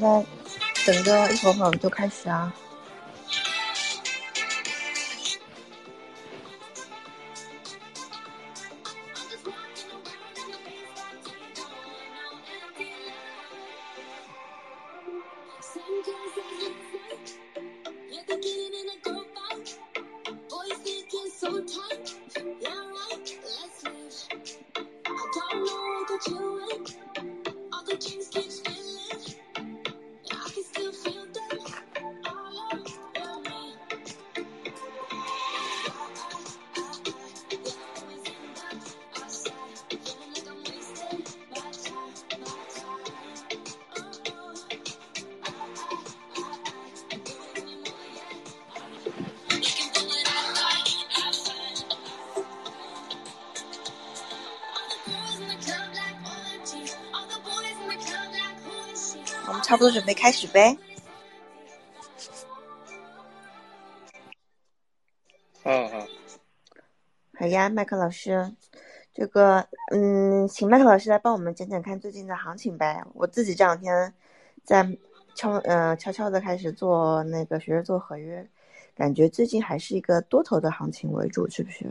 [0.00, 0.24] 在
[0.86, 2.52] 等着一会儿会儿就开始啊。
[59.80, 60.76] 不多准备开始呗。
[65.62, 66.06] 嗯嗯，
[67.38, 68.54] 好呀，麦克老师，
[69.14, 73.02] 这个嗯，请麦克老师来帮我们讲讲看最近的行情呗。
[73.14, 74.12] 我自己这两天
[74.64, 74.86] 在
[75.34, 78.46] 悄呃悄悄的开始做那个学着做合约，
[78.94, 81.86] 感觉最近还是一个多头的行情为主，是不是？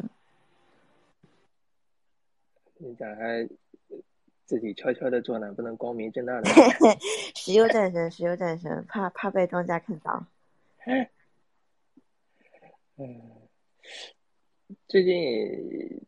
[2.77, 3.49] 你咋还
[4.45, 5.51] 自己悄悄的做呢？
[5.53, 6.49] 不能光明正大的。
[7.49, 10.23] 石油战神，石油战神，怕怕被庄家看到。
[12.97, 13.19] 嗯，
[14.87, 15.99] 最近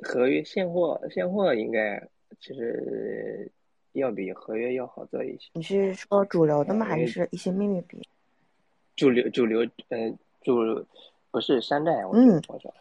[0.00, 2.08] 合约现货现货应该
[2.40, 3.52] 其实
[3.92, 5.50] 要比合约要好做一些。
[5.52, 6.86] 你是说主流的吗？
[6.86, 8.08] 还是一些秘密币？
[8.96, 10.86] 主流主流呃主
[11.30, 12.74] 不是山寨，我嗯我说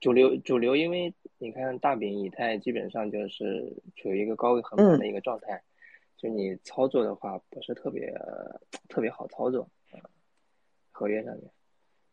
[0.00, 5.62] 主流主流，因为你看大饼以太基本上就是处于一个高位横盘的一个状态，
[6.16, 8.12] 就你操作的话不是特别
[8.88, 10.00] 特别好操作啊，
[10.90, 11.50] 合约上面。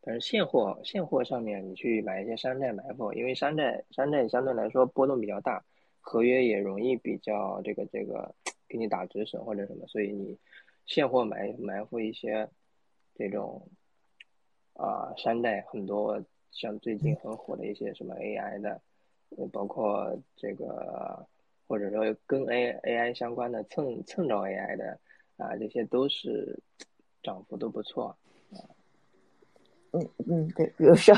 [0.01, 5.63] 但是现货现货上面你去买一些山寨埋伏，因为山寨山寨相对来说波动比较大，
[6.01, 8.35] 合约也容易比较这个这个
[8.67, 10.37] 给你打止损或者什么，所以你
[10.85, 12.49] 现货埋埋伏一些
[13.15, 13.65] 这种
[14.73, 16.21] 啊、山寨很多
[16.51, 18.81] 像最近很火的一些什么 AI 的，
[19.53, 21.25] 包括这个
[21.67, 24.99] 或者说跟 A AI 相关的蹭蹭着 AI 的
[25.37, 26.59] 啊，这些都是
[27.21, 28.15] 涨幅都不错。
[29.91, 31.15] 嗯嗯，对，比如说，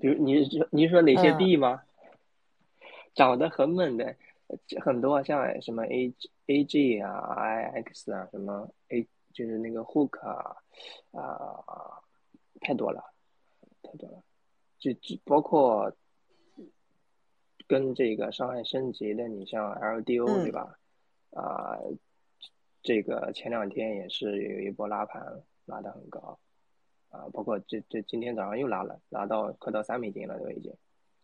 [0.00, 1.82] 比如你是你是说哪些嗯币吗？
[3.14, 4.16] 涨得很猛的，
[4.80, 6.12] 很多像什么 A
[6.46, 10.56] A G 啊、I X 啊，什么 A 就是那个 Hook 啊，
[11.12, 12.02] 啊、
[12.60, 13.04] 太多了，
[13.82, 14.22] 太多了，
[14.78, 15.94] 就就包括
[17.72, 20.78] 跟这个上海升级的，你像 L D O 嗯对吧？
[21.30, 21.78] 啊、
[22.82, 25.24] 这个前两天也是有一波拉盘，
[25.64, 26.38] 拉得很高。
[27.08, 30.70] 啊，包括这这今天早上又拉了，拉到快到三美金了都已经，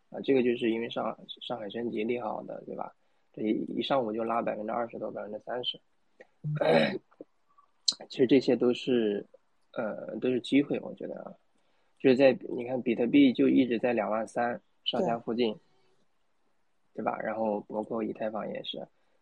[0.08, 2.97] 啊，这个就是因为上上海升级利好的，对吧？
[3.34, 5.78] 这一一上午就拉百分之二十多，百分之三十，
[8.08, 9.26] 其实这些都是
[9.72, 11.34] 呃都是机会，我觉得啊，
[11.98, 15.54] 就是在你看比特币就一直在两万三上下附近，
[16.98, 17.16] 对吧？
[17.20, 18.81] 然后包括以太坊也是，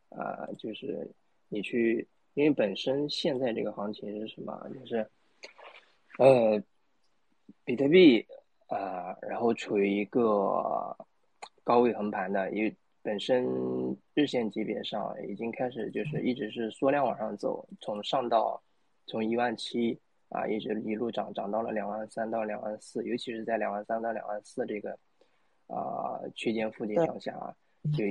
[0.09, 1.07] 啊、就是
[1.51, 4.67] 你去，因为本身现在这个行情是什么？
[4.73, 5.07] 就是。
[6.19, 6.59] 呃，
[7.67, 8.27] 比特币
[8.69, 10.97] 啊、然后处于一个
[11.63, 13.45] 高位横盘的，因为本身
[14.15, 18.59] 日线级别上已经开始就是一直是缩量往上走，从上到
[19.07, 20.01] 从一万七
[20.31, 24.99] 啊一直一路涨涨到了两万三到两万四，尤其是在两万三到两万四这个
[25.67, 27.55] 啊、区间附近上下啊，
[27.93, 28.05] 就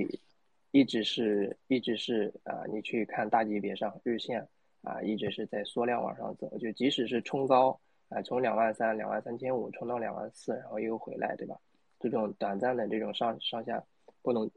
[0.72, 4.48] 一直是一直是啊、你去看大级别上日线
[4.82, 7.80] 啊，一直是在缩量往上走，就即使是冲高。
[8.08, 11.60] 啊，从两万三、两万三千五冲到两万四，然后又回来，对吧？
[12.00, 13.84] 这种短暂的这种上上下
[14.22, 14.48] 波动，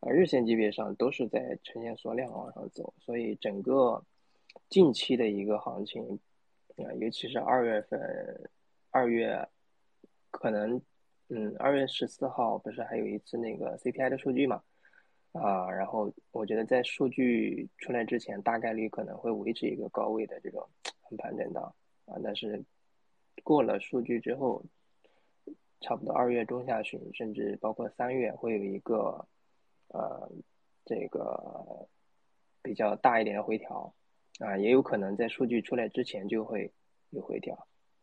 [0.00, 4.02] 呃，日线级别上都是在呈现缩量往上走，所以整个
[4.70, 6.02] 近期的一个行情，
[6.78, 8.00] 啊、尤其是二月份，
[8.90, 9.46] 二月
[10.30, 10.80] 可能，
[11.28, 14.62] 嗯，二月十四号不是还有一次那个 CPI 的数据嘛？
[15.32, 20.66] 啊，然后我觉得在数据出来之前，大概率可能会维持一个高位的这种
[21.02, 21.64] 横盘震荡
[22.06, 22.64] 啊，但是
[23.42, 24.64] 过了数据之后，
[25.80, 29.26] 差不多二月中下旬，甚至包括三月，会有一个
[29.88, 30.30] 呃
[30.84, 31.86] 这个
[32.62, 33.92] 比较大一点的回调
[34.38, 36.72] 啊，也有可能在数据出来之前就会
[37.10, 37.54] 有回调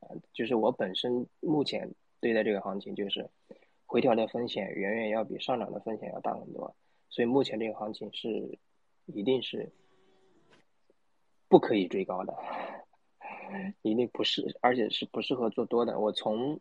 [0.02, 0.10] 啊。
[0.34, 1.90] 就是我本身目前
[2.24, 3.30] 对待这个行情，就是
[3.86, 6.74] 回调的风险远远要比上涨的风险要大很多，
[7.10, 8.58] 所以目前这个行情是
[9.08, 9.70] 一定是
[11.50, 12.34] 不可以追高的，
[13.82, 16.00] 一定不是，而且是不适合做多的。
[16.00, 16.58] 我从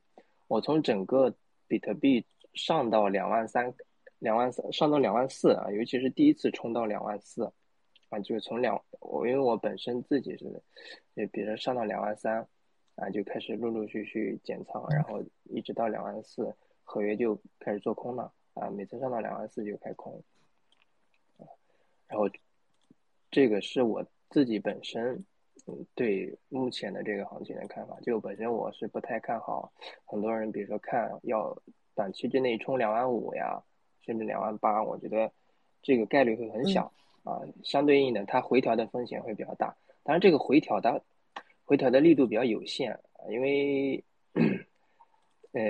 [0.49, 1.33] 我从整个
[1.69, 3.73] 比特币上到两万三、
[4.19, 7.45] 两万三，上到两万四啊，尤其是第一次冲到两万四
[8.09, 10.61] 啊，就是从两我因为我本身自己是，
[11.15, 12.49] 就比如说上到两万三
[12.97, 16.55] 啊，就开始陆陆续续减仓，然后一直到两万四，
[16.85, 20.23] 合约就开始做空了啊，每次上到两万四就开空。
[22.09, 22.29] 然后，
[23.31, 25.25] 这个是我自己本身，
[25.67, 27.99] 嗯，对目前的这个行情的看法。
[28.03, 29.73] 就本身我是不太看好，
[30.05, 31.57] 很多人比如说看要
[31.95, 33.63] 短期之内冲两万五呀，
[34.03, 35.33] 甚至两万八，我觉得
[35.81, 36.93] 这个概率会很小
[37.25, 37.41] 啊。
[37.65, 39.75] 相对应的，它回调的风险会比较大。
[40.03, 41.03] 当然，这个回调的
[41.65, 42.99] 回调的力度比较有限，
[43.31, 44.05] 因为，
[45.53, 45.63] 呃。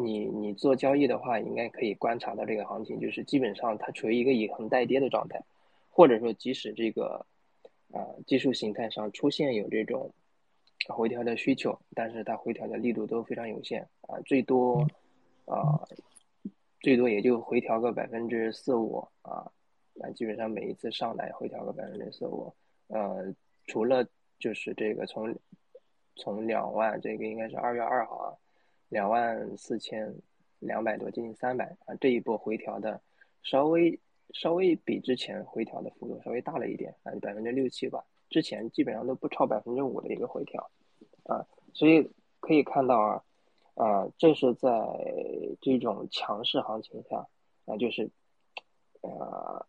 [0.00, 5.42] 你你做交易的话，应该可以观察到这个行情，就是基本上它处于一个以横带跌的状态，
[5.90, 7.26] 或者说即使这个
[7.90, 10.08] 啊技术形态上出现有这种
[10.86, 14.86] 回调的需求，但是它回调的力度都非常有限啊，最多
[15.46, 15.82] 啊
[16.80, 19.50] 最多也就回调个百分之四五啊，
[19.94, 22.54] 那基本上每一次上来回调个百分之四五，
[22.86, 23.34] 呃，
[23.68, 24.04] 除了
[24.40, 25.32] 就是这个从
[26.16, 28.34] 从两万这个应该是二月二号啊。
[28.90, 30.10] 两万四千
[30.60, 31.94] 两百多，接近三百啊！
[32.00, 32.98] 这一波回调的
[33.42, 34.00] 稍微
[34.32, 38.02] 稍微比之前回调的幅度稍微大了一点啊，百分之六七吧。
[38.30, 40.70] 之前基本上都不超百分之五的一个回调
[41.24, 41.44] 啊，
[41.74, 42.10] 所以
[42.40, 43.22] 可以看到啊
[43.74, 44.70] 啊，这是在
[45.60, 47.28] 这种强势行情下
[47.66, 48.08] 啊，就是
[49.02, 49.66] 呃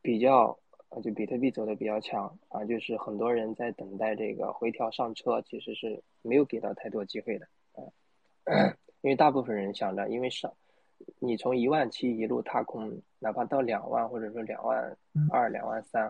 [0.00, 0.58] 比较
[0.96, 7.84] 啊，就比特币走的比较强啊，就是很多人在等待这个回调上车，其实是没有给到太多机会的啊。
[9.02, 10.50] 因为大部分人想着，因为上
[11.18, 14.96] 你从一万七一路踏空，哪怕到两万或者说两万
[15.30, 16.06] 二、两万三，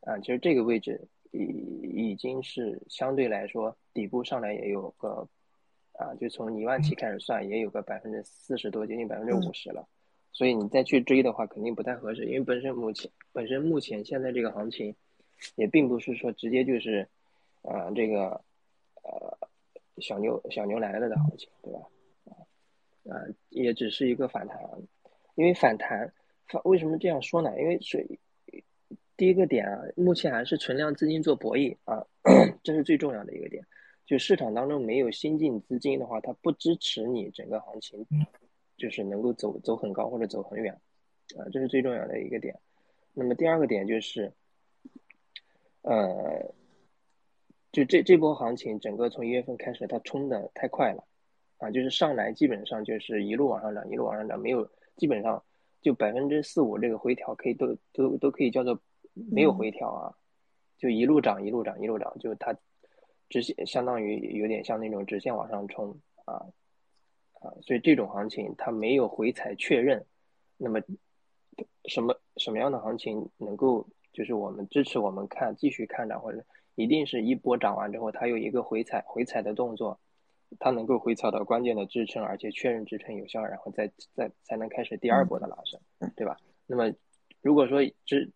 [0.00, 1.00] 啊，其实这个位置
[1.30, 5.28] 已已经是相对来说底部上来也有个
[5.92, 9.86] 啊，就从一万七开始算也有个百分之四十多，接近百分之五十了。
[10.38, 14.94] 所以你再去追的话，肯定不太合适，因为本身目前本身目前现在这个行情
[15.56, 17.08] 也并不是说直接就是
[17.62, 18.40] 啊这个
[19.02, 19.36] 呃。
[20.00, 21.80] 小牛小牛来了的行情，对吧？
[23.10, 23.18] 啊，
[23.48, 24.56] 也只是一个反弹，
[25.34, 26.14] 因为反弹
[26.46, 27.50] 反为什么这样说呢？
[27.60, 28.06] 因为是
[29.16, 32.06] 第一个点啊，目前还是存量资金做博弈啊，
[32.62, 33.66] 这是最重要的一个点。
[34.06, 38.06] 就市场当中没有新进资金的话，它不支持你整个行情，
[38.78, 40.72] 就是能够走走很高或者走很远
[41.36, 42.58] 啊，这是最重要的一个点。
[43.12, 44.32] 那么第二个点就是，
[45.82, 46.54] 呃。
[47.70, 51.04] 就这这波行情，整个从一月份开始，它冲的太快了，
[51.58, 55.40] 啊，就是上来基本上就是一路往上涨，一路往上涨，没有基本上
[55.82, 58.80] 就百分之四五这个回调可以都都都可以叫做
[59.12, 60.16] 没有回调啊，
[60.78, 62.56] 就一路涨一路涨一路涨，就它
[63.28, 65.94] 直线相当于有点像那种直线往上冲
[66.24, 66.46] 啊
[67.40, 70.04] 啊，所以这种行情它没有回踩确认，
[70.56, 70.80] 那么
[71.84, 76.44] 什么什么样的行情能够就是我们支持我们看继续看涨或者？
[76.74, 79.98] 一定是一波涨完之后，它有一个回踩，回踩的动作，
[80.60, 85.80] 它能够回踩到关键的支撑，而且确认支撑有效，然后再再才能开始第二波的拉升，
[86.14, 86.36] 对吧？
[86.68, 86.88] 那么
[87.42, 88.30] 如果说只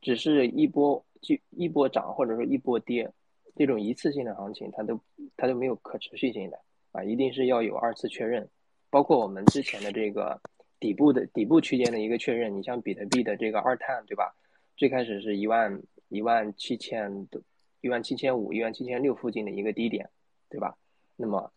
[0.00, 3.10] 只是一波就一波涨，或者说一波跌，
[3.56, 5.00] 这种一次性的行情，它都
[5.36, 6.60] 它都没有可持续性的
[6.92, 8.48] 啊，一定是要有二次确认，
[8.88, 10.40] 包括我们之前的这个
[10.78, 14.34] 底部的底部区间的一个确认，你像比特币的这个二碳，对吧？
[14.76, 17.42] 最开始是一万一万七千多。
[17.84, 20.08] 一万七千五、一万七千六附近的一个低点，
[20.48, 20.78] 对吧？
[21.16, 21.52] 那么，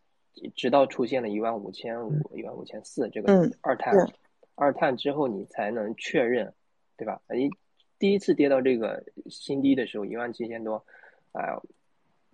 [0.56, 3.94] 直到出现了一万五千五、一万五千四这个二碳，
[4.56, 6.52] 二碳之后你才能确认，
[6.98, 7.22] 对吧？
[7.30, 7.48] 你
[8.00, 10.84] 第一次跌到这个新低的时候，一万七千多，
[11.32, 11.62] 啊，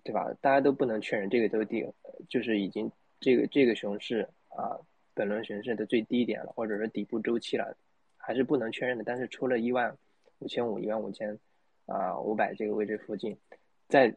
[0.04, 0.32] 对吧？
[0.40, 1.86] 大家都不能确认这个都低，
[2.28, 2.90] 就是已经
[3.20, 4.78] 这个这个熊市啊，
[5.14, 7.76] 本轮熊市的最低点了，或者说底部周期了，
[8.16, 9.04] 还是不能确认的。
[9.04, 9.96] 但是出了一万
[10.40, 11.38] 五千五、一万五千
[11.86, 13.36] 啊五百这个位置附近。
[13.88, 14.14] 再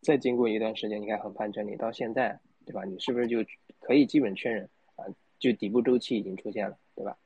[0.00, 2.84] 再经过一段时间，你看横盘整理到现在，对吧？
[2.84, 3.38] 你是不是就
[3.78, 5.04] 可以基本确认啊？
[5.38, 7.16] 就底部周期已经出现了，对吧？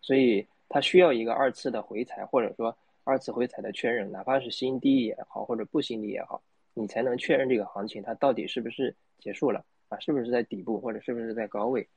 [0.00, 6.42] 所以它需要一个二次的回踩，或者说二次回踩的确认，哪怕是新低也好，或者不新低也好，
[6.78, 9.98] 你才能确认这个行情它到底是不是结束了啊？
[9.98, 11.88] 是不是在底部，或者是不是在高位？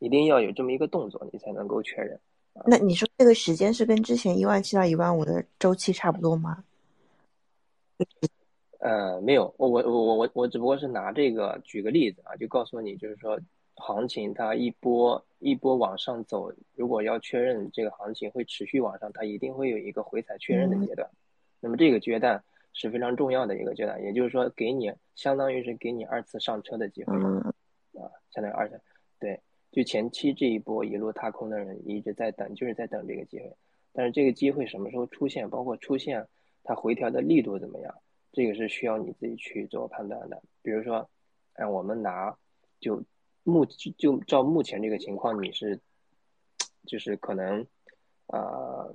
[0.00, 2.18] 一定要有这么一个动作，你才能够确认。
[2.66, 6.64] 那你说这个时间是跟之前一万七到一万五的周期差不多吗？
[8.80, 13.38] 呃，没有，我我我我我只不过是拿这个举个例子啊，就告诉你，就是说
[13.76, 21.08] 行情它一波一波往上走，如果要确认这个行情会持续往上，它一定会有一个回踩确认的阶段。
[21.60, 22.44] 那么这个阶段
[22.74, 28.78] 是非常重要的一个阶段，也就是说给你相当于是给你二次上车的机会啊，相当于二次
[29.18, 29.40] 对，
[29.70, 33.50] 就前期这一波一路踏空的人一直在等，就是在等这个机会。
[33.92, 36.26] 但是这个机会什么时候出现，包括出现
[36.64, 37.94] 它回调的力度怎么样，
[38.32, 40.42] 这个是需要你自己去做判断的。
[40.60, 41.08] 比如说，
[41.52, 42.36] 哎，我们拿
[42.80, 43.00] 就
[43.44, 43.64] 目
[43.96, 45.78] 就照目前这个情况，你是
[46.86, 47.64] 就是可能
[48.26, 48.92] 呃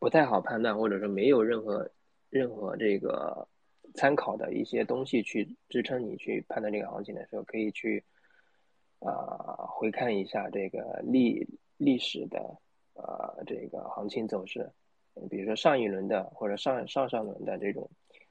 [0.00, 1.88] 不太好判断，或者说没有任何
[2.36, 3.48] 任何这个
[3.94, 8.04] 参考的一些东西去支撑你去判断这个行情的时候，可以去
[9.00, 11.46] 啊回看一下这个历
[11.78, 12.60] 历史的。
[12.98, 14.72] 呃，这个行情走势，
[15.28, 17.90] 比如说上一轮的或者上上上轮的这种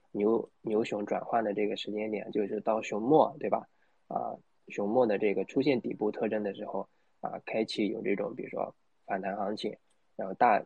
[0.10, 3.70] 牛牛熊转换的这个时间点，就是到熊末，对吧？
[4.08, 4.34] 啊，
[4.70, 6.90] 熊末的这个出现底部特征的时候，
[7.22, 8.74] 啊，开启有这种比如说
[9.06, 9.78] 反弹行情，
[10.16, 10.60] 然后大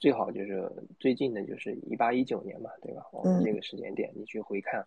[0.00, 3.06] 最好就是最近的就是一八一九年嘛，对吧？
[3.12, 4.84] 我们这个时间点你去回看，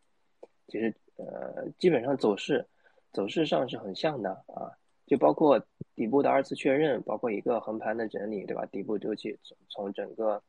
[0.68, 2.68] 其实呃，基本上走势
[3.14, 4.76] 走势上是很像的啊。
[5.06, 5.64] 就包括
[5.96, 8.66] 底部的二次确认，包括一个横盘的整理，对吧？
[8.68, 10.42] 底部周期从从整个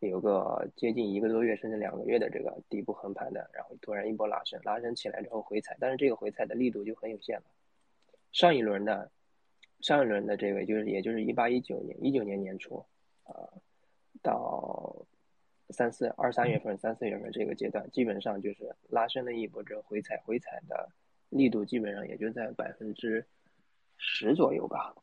[0.00, 7.44] 有个接近一个多月甚至两个月的这个底部横盘的，然后突然一波拉升，拉升起来之后回踩，但是这个回踩的力度就很有限了。
[8.32, 9.10] 上一轮的
[9.80, 12.84] 上一轮的这个就是也就是一八一九年一九年年初
[13.22, 13.48] 啊，
[14.22, 14.94] 到
[15.70, 20.88] 三四二三月份三四月份这个阶段，基本上就是拉升了一波之后回踩，回踩的
[21.28, 23.26] 力度基本上也就在百分之。
[24.02, 24.94] 十左右吧，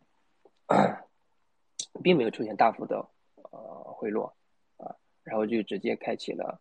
[2.02, 3.08] 并没有出现大幅的
[3.52, 4.36] 呃回落
[4.78, 4.90] 啊，
[5.22, 6.60] 然后就直接开启了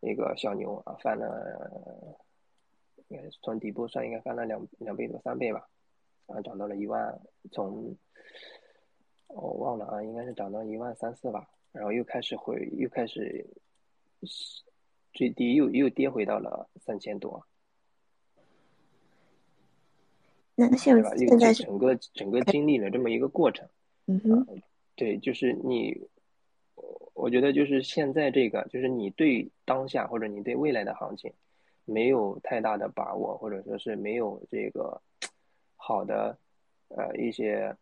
[0.00, 2.18] 那个小牛啊，翻了，
[3.08, 5.68] 应该从底部算应该翻了两两倍多三倍吧，
[6.24, 7.20] 啊，涨到了一万，
[7.52, 7.94] 从
[9.26, 13.46] 我忘了啊，应该是涨到一万三四吧，然后又开始回，又开始
[15.12, 17.46] 最低又又跌回到了三千多。
[20.56, 23.68] 那现在现在整个整个经历了这么一个过程，
[24.06, 24.60] 嗯哼，
[24.96, 25.96] 对，就是你，
[27.14, 31.32] 我觉得就是现在这个，就是你对当下或者你对未来的行情
[31.84, 35.00] 没有太大的把握，或者说是没有这个
[35.76, 36.36] 好的
[36.88, 37.76] 呃一些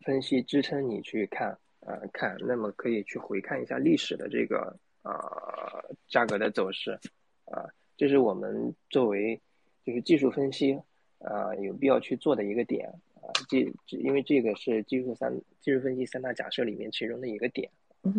[0.00, 6.98] 分析支撑你去看呃看，那么可以去回看一下历史的这个啊价格的走势
[7.46, 9.40] 啊，这是我们作为
[9.84, 10.80] 就是技术分析。
[11.20, 17.70] 啊，有必要去做的一个点啊，这，因为这个是技术三技术分析三大假设里面其中的一个点，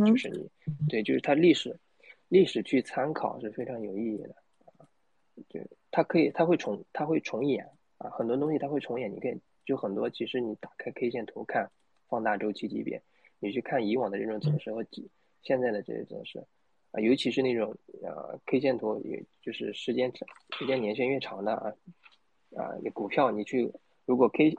[0.08, 0.50] 就是你，
[0.90, 1.78] 对，就是它历史，
[2.30, 4.36] 历史去参考是非常有意义的
[4.78, 4.90] 啊，
[5.50, 7.70] 对，它可以，它会重，它会重演
[8.00, 11.70] 啊，很多东西它会重演，你可以就很多，其实你打开 K 线图看，
[12.08, 13.04] 放大周期级别，
[13.40, 15.10] 你去看以往的这种走势和几
[15.42, 16.40] 现在的这些走势
[16.92, 20.28] 啊，尤其是那种呃 K 线图，也就是时间长
[20.58, 21.74] 时间年限越长的啊。
[22.56, 23.70] 啊，你股票你去，
[24.06, 24.56] 如果 K、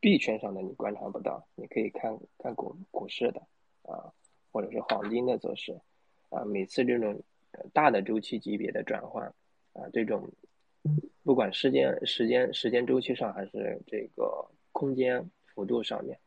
[0.00, 3.42] B 圈上的你观察不到，你可以看看股股市的
[3.82, 4.10] 啊，
[4.50, 5.78] 或者是黄金的走势
[6.30, 7.22] 啊，每次这种
[7.74, 9.26] 大的周期级别的转换
[9.74, 10.26] 啊，这种
[11.22, 16.18] 不管时间时间时间周期上还是这个空间幅度上面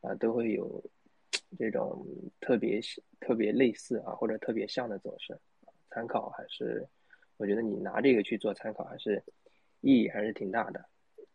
[0.00, 0.82] 啊，都会有
[1.58, 2.06] 这种
[2.40, 2.80] 特别
[3.20, 5.38] 特别类似啊或者特别像的走势，
[5.90, 6.86] 参考还是
[7.36, 9.22] 我觉得你拿这个去做参考还是。
[9.84, 10.78] 意义还是挺大的，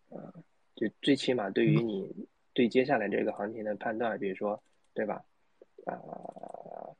[0.10, 0.34] 啊，
[0.74, 2.10] 就最起码对于你
[2.54, 5.22] 对接下来这个行情的判断，比如说，对吧？
[5.84, 6.96] 啊，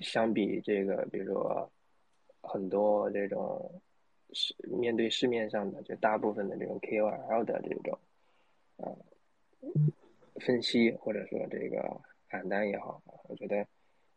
[0.00, 1.70] 相比这个，比如说
[2.40, 3.80] 很多这种
[4.32, 7.96] 市面对市面上的就大部分的这种 KOL 的这种
[8.78, 8.90] 啊
[10.40, 13.66] 分析，或者说这个喊单也好，我觉得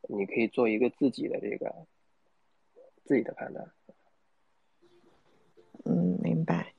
[0.08, 1.74] 你可以做一个自己的这个
[3.03, 3.67] 自己的判断。
[5.86, 6.72] 嗯，明白。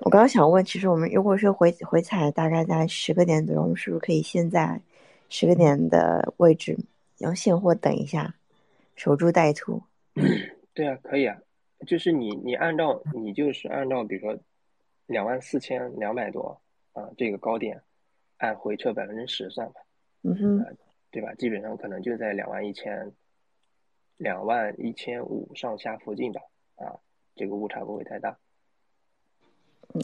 [0.00, 4.80] 我刚刚想问，其实我们如果说回回踩大概在十个点左右，我们是不是可以现在
[5.28, 6.76] 十个点的位置
[7.18, 8.34] 用现货等一下，
[8.96, 9.80] 守株待兔？
[10.74, 11.38] 对啊，可以啊。
[11.86, 14.38] 就是你你按照你就是按照比如说
[15.06, 16.60] 两万四千两百多
[16.92, 17.80] 啊这个高点，
[18.38, 19.80] 按回撤百分之十算吧。
[20.24, 20.76] 嗯哼，
[21.10, 21.32] 对吧？
[21.34, 23.12] 基本上可能就在两万一千
[24.16, 26.40] 两万一千五上下附近吧
[26.76, 26.98] 啊。
[27.36, 28.38] 这个误差不会太大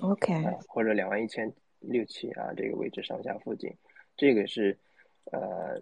[0.03, 3.73] ，OK，或者两万一千六七啊，这个位置上下附近，
[4.17, 4.77] 这个是
[5.27, 5.81] 呃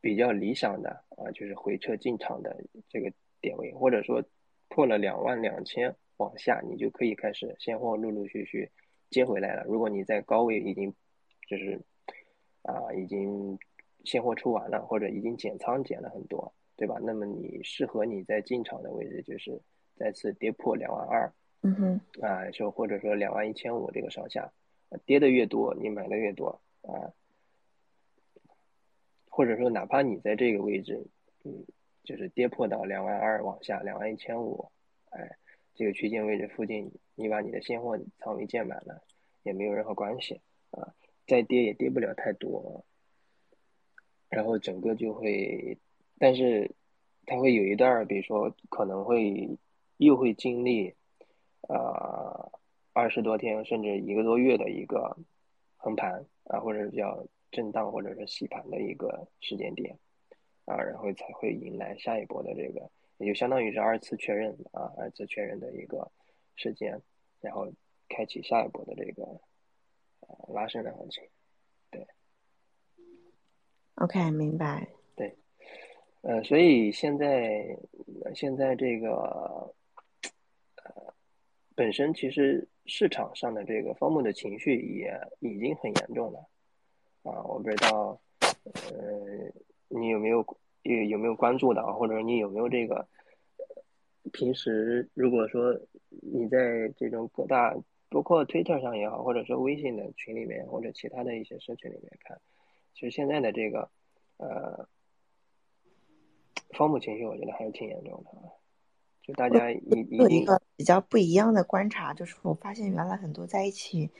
[0.00, 4.20] 比较理想的啊，就是回撤进场的这个点位，或者说
[4.68, 8.68] 破了两万两千往下，你就可以开始现货陆陆续续
[9.10, 9.62] 接回来了。
[9.68, 10.92] 如果你在高位已经
[11.46, 11.80] 就是
[12.62, 13.58] 啊已经
[14.04, 16.98] 现货出完了，或者已经减仓减了很多，对吧？
[17.02, 19.60] 那么你适合你在进场的位置就是
[19.96, 24.52] 再次跌破两万二，嗯哼，啊，就或者说两万一千五这个上下，
[25.04, 27.12] 跌的越多，你买的越多啊，
[29.28, 31.06] 或者说哪怕你在这个位置，
[31.44, 31.64] 嗯，
[32.04, 34.68] 就是跌破到两万二往下两万一千五，
[35.10, 35.36] 哎，
[35.74, 39.02] 这个区间位置附近，你把你的现货仓位建满了，
[39.42, 40.40] 也没有任何关系
[40.72, 40.92] 啊，
[41.26, 42.84] 再跌也跌不了太多，
[44.28, 45.78] 然后整个就会，
[46.18, 46.70] 但是
[47.26, 49.58] 它会有一段，比如说可能会
[49.96, 50.94] 又会经历，
[51.68, 52.52] 呃，
[52.92, 55.16] 二十多天甚至一个多月的一个
[55.76, 59.98] 横盘啊，或者叫震荡或者是洗盘的一个时间点。
[60.64, 62.88] 啊，然后才会迎来下一波的这个，
[63.18, 66.08] 也就相当于是二次确认啊，二次确认的一个
[66.54, 67.02] 时间，
[67.40, 67.66] 然后
[68.08, 69.40] 开启下一波的这个
[70.28, 71.22] 呃拉伸的行情，
[71.90, 72.06] 对。
[73.96, 74.88] OK，明白。
[75.14, 75.36] 对，
[76.22, 77.78] 呃，所以现在
[78.34, 79.74] 现在这个
[80.84, 81.14] 呃
[81.74, 86.38] 本身其实市场上的这个方木的情绪也已经很严重了
[87.22, 88.20] 啊，我不知道
[88.64, 89.52] 呃。
[89.94, 90.38] 你有没有
[90.84, 93.06] 有有没有关注的，或者你有没有这个？
[94.32, 97.76] 平时如果说你在这种各大，
[98.12, 102.38] 包括 Twitter 上也好，或者说微信的群里面，或者其他的一些社群里面看，
[102.94, 103.90] 其实现在的这个
[104.36, 104.86] 呃，
[106.76, 108.30] 方木情绪，我觉得还是挺严重的。
[109.22, 114.10] 就大家已有一个比较不一样的观察，就是我发现原来很多在一起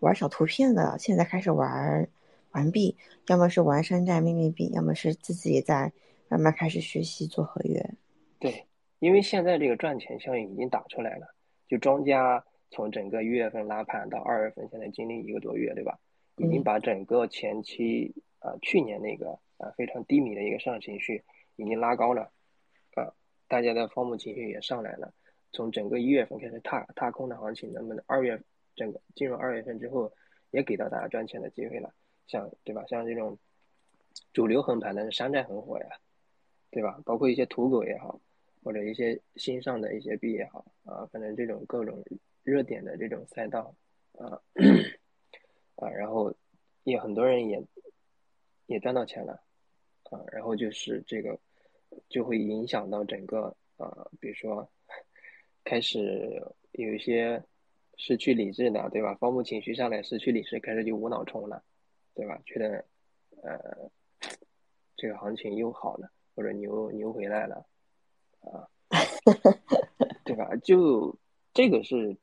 [0.00, 2.08] 玩小图片的，现在开始玩。
[2.54, 5.90] 完毕，要么是玩山寨秘密币，要么是自己在
[6.28, 7.94] 慢慢开始学习做合约。
[8.38, 8.66] 对，
[8.98, 11.34] 因为现在这个赚钱效应已经打出来了，
[11.66, 15.96] 就庄家从整个一月份拉盘到二月份，现在经历一个多月，对吧？
[16.38, 21.22] 已经把整个前期啊去年那个啊非常低迷的一个上涨情绪
[21.56, 22.32] 已经拉高了，
[22.96, 23.12] 啊，
[23.46, 25.12] 大家的放牧情绪也上来了。
[25.52, 28.40] 从整个一月份开始踏踏空的行情，那么二月
[28.74, 30.10] 整个进入二月份之后，
[30.50, 31.92] 也给到大家赚钱的机会了。
[32.26, 32.82] 像对吧？
[32.88, 33.38] 像这种
[34.32, 35.86] 主流横盘的山寨很火呀，
[36.70, 36.98] 对吧？
[37.04, 38.18] 包括一些土狗也好，
[38.64, 42.02] 或者一些新上的一些币也好啊，反正这种各种
[42.42, 43.74] 热点的这种赛道
[44.12, 44.40] 啊
[45.76, 46.34] 啊，然后
[46.84, 47.62] 也很多人也
[48.66, 49.42] 也赚到钱了
[50.10, 51.38] 啊，然后就是这个
[52.08, 54.70] 就会影响到整个啊，比如说
[55.64, 57.42] 开始有一些
[57.96, 59.14] 失去理智的，对吧？
[59.14, 61.62] 方木情绪上来失去理智，开始就无脑冲了。
[62.14, 62.38] 对吧？
[62.44, 62.84] 觉得，
[63.42, 63.90] 呃，
[64.96, 67.66] 这个行情又好了，或者牛牛回来了，
[68.40, 68.68] 啊，
[70.22, 70.54] 对吧？
[70.56, 71.18] 就
[71.54, 72.14] 这个是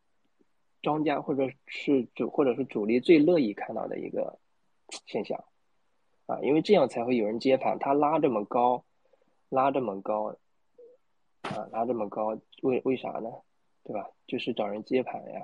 [0.82, 4.40] 庄家或者是主或者是主力最乐意看到的一个
[5.06, 5.44] 现象，
[6.26, 7.78] 啊，因为这样才会有人接盘。
[7.80, 8.84] 他拉这么高，
[9.50, 10.36] 拉这么高，
[11.42, 13.30] 啊，拉这么高，为为啥呢？
[13.84, 14.10] 对吧？
[14.28, 15.42] 就是找人接盘呀。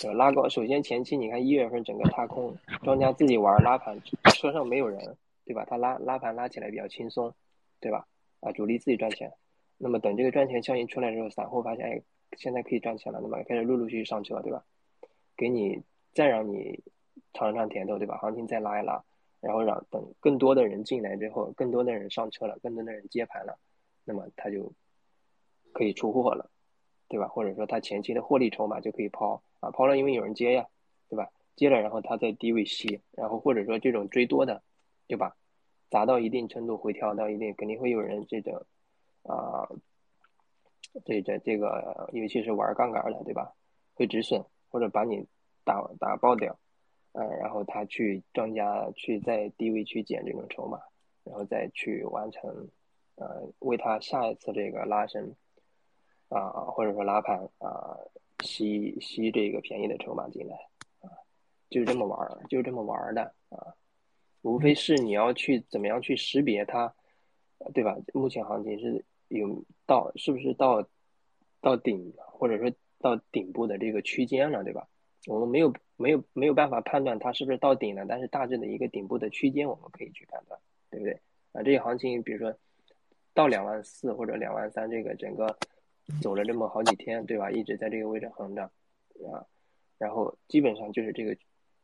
[0.00, 0.48] 对，拉高。
[0.48, 3.98] 首先前期你看一月份整个踏空，庄家自己玩拉盘，
[4.34, 5.64] 车上没有人，对吧？
[5.64, 7.32] 他拉拉盘拉起来比较轻松，
[7.80, 8.06] 对吧？
[8.40, 9.32] 啊，主力自己赚钱。
[9.78, 12.02] 那么等这个赚钱效应出来之后，散户发现哎，
[12.36, 14.64] 现在可以赚钱了，那么开始陆陆续续上车，对吧？
[15.36, 15.82] 给你
[16.14, 16.82] 再让你
[17.32, 18.16] 尝尝甜头，对吧？
[18.18, 19.02] 行情再拉一拉，
[19.40, 23.58] 然后让等更多的人进来之后，更多的人上车了，更多的人接盘了，
[24.04, 24.72] 那么他就
[25.72, 26.50] 可以出货了，
[27.08, 27.28] 对吧？
[27.28, 29.42] 或者说他前期的获利筹码就可以抛。
[29.60, 30.66] 啊，抛了，因为有人接呀，
[31.08, 31.30] 对吧？
[31.54, 34.60] 接了，然后他在低位吸，然后或者说这种追多的，
[35.06, 35.36] 对吧？
[35.88, 38.66] 砸到一定程度，回调到一定，肯定会有人这种，
[39.22, 39.68] 啊，
[41.04, 43.52] 这这这个，尤其是玩杠杆的，对吧？
[43.94, 45.26] 会止损或者把你
[45.64, 46.58] 打打爆掉，
[47.12, 50.78] 呃，然后他去庄家去在低位去捡这种筹码，
[51.24, 52.68] 然后再去完成，
[53.16, 55.34] 呃，为他下一次这个拉升，
[56.28, 57.96] 啊，或者说拉盘啊。
[58.44, 60.56] 吸吸这个便宜的筹码进来，
[61.00, 61.06] 啊，
[61.70, 63.72] 就是这么玩儿，就是这么玩儿的啊，
[64.40, 66.92] 无非是你要去怎么样去识别它，
[67.72, 67.96] 对吧？
[68.12, 69.04] 目前行情是
[69.38, 70.86] 有到是不是到
[71.60, 74.86] 到顶，或者说到顶部的这个区间了，对吧？
[75.26, 81.20] 我们没有没有没有办法判断它是不是到顶了，但是大致的一个顶部的区间我们可以去判断，对不对？
[81.52, 82.56] 啊，这个行情比如说
[83.34, 85.56] 到两万四或者两万三，这个整个。
[86.20, 87.48] 走了这么好几天，对吧？
[87.48, 88.62] 一直在这个位置横着，
[89.32, 89.46] 啊，
[89.98, 91.34] 然后基本上就是这个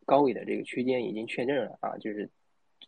[0.04, 2.28] 高位的这个区间已经确认了啊，就是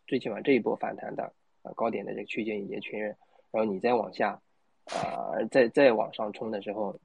[0.09, 3.17] 最起码这一波反弹的啊高点的这个区间已经确认，
[3.53, 4.43] 然后你再往下
[4.95, 6.99] 啊，再再往上冲的时候，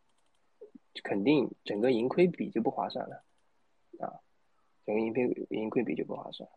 [1.04, 3.24] 肯定整个盈亏比就不划算了
[4.00, 4.14] 啊，
[4.86, 6.50] 整个盈亏盈亏比就不划算。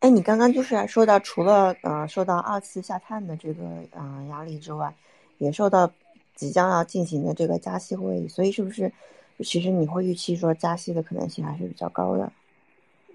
[0.00, 4.94] 哎，你刚刚就是说到，除了呃受到二次下探的这个呃压力之外，
[5.38, 5.92] 也受到
[6.34, 8.92] 即将要进行的这个加息会议，所以是不是
[9.40, 12.32] 其实你会预期说加息的可能性还是比较高的？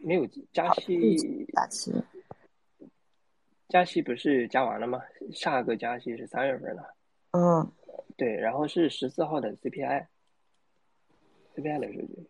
[0.01, 1.93] 没有加息，加息，
[3.71, 4.99] 加息不是加完了吗？
[5.31, 6.83] 下个加息是三月份的。
[7.31, 7.71] 嗯，
[8.17, 10.09] 对，然后是十四号的 CPI，CPI
[11.79, 12.27] 的数据。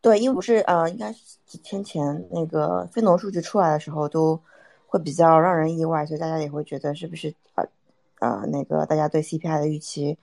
[0.00, 1.12] 对，因为不是呃，应该
[1.44, 4.40] 几天前那个非农数据出来的时候，都
[4.86, 7.66] 会比较让人意外，所以大家也会觉得是不是呃
[8.20, 10.16] 呃那个大家对 CPI 的预期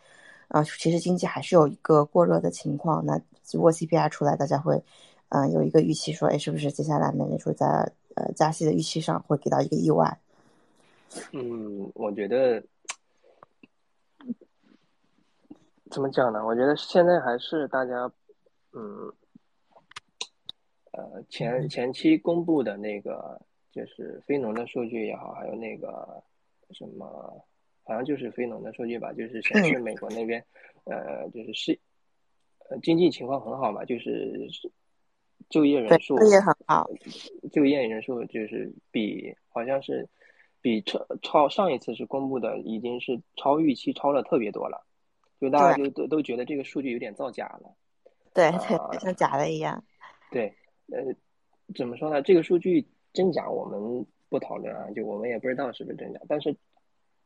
[0.47, 3.05] 啊，其实经济还是有一个过热的情况。
[3.05, 4.81] 那如果 CPI 出来，大家会
[5.29, 10.19] 嗯有一个预期说，哎，是不是接下来美联储在呃加息的预期上会给到一个意外？
[11.33, 12.63] 嗯，我觉得
[15.89, 16.45] 怎么讲呢？
[16.45, 18.11] 我觉得现在还是大家
[18.73, 19.11] 嗯。
[20.91, 23.39] 呃，前前期公布的那个
[23.71, 26.21] 就是非农的数据也好，还有那个
[26.71, 27.05] 什么，
[27.83, 30.43] 好像就是非农的数据吧，就是显示美国那边，
[30.85, 31.79] 呃，就是是，
[32.69, 34.49] 呃，经济情况很好嘛，就是
[35.47, 36.89] 就业人数就业很好，
[37.51, 40.07] 就业人数就是比好像是
[40.61, 44.85] 比超超上一次是公布的已经是超预期超了特别多了，
[45.39, 47.73] 就大家就都都觉得这个数据有点造假了，
[48.33, 49.83] 对对， 像假的一样，
[50.31, 50.53] 对。
[50.91, 51.03] 呃，
[51.75, 52.19] 怎么说呢？
[52.19, 56.19] 这个数据真假我们不讨论啊，就我们也不知道是不是真假。
[56.27, 56.55] 但是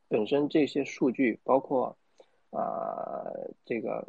[0.10, 1.95] 本身这些数据，包括
[2.49, 3.23] 啊
[3.63, 4.06] 这个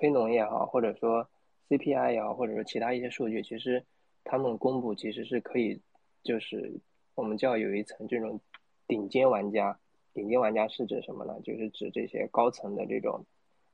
[0.00, 1.28] 非农也好，或者说
[1.68, 3.84] CPI 也好，或者说其他一些数据，其实
[4.24, 5.80] 他们公布其实是可以，
[6.22, 6.80] 就是
[7.14, 8.40] 我们叫有一层这种
[8.86, 9.78] 顶尖玩家。
[10.14, 11.38] 顶尖玩家是指什么呢？
[11.44, 13.24] 就是指这些高层的这种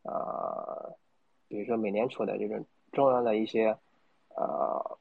[0.02, 0.92] 啊，
[1.48, 3.76] 比如说美联储的这种重要的一些
[4.36, 4.98] 呃。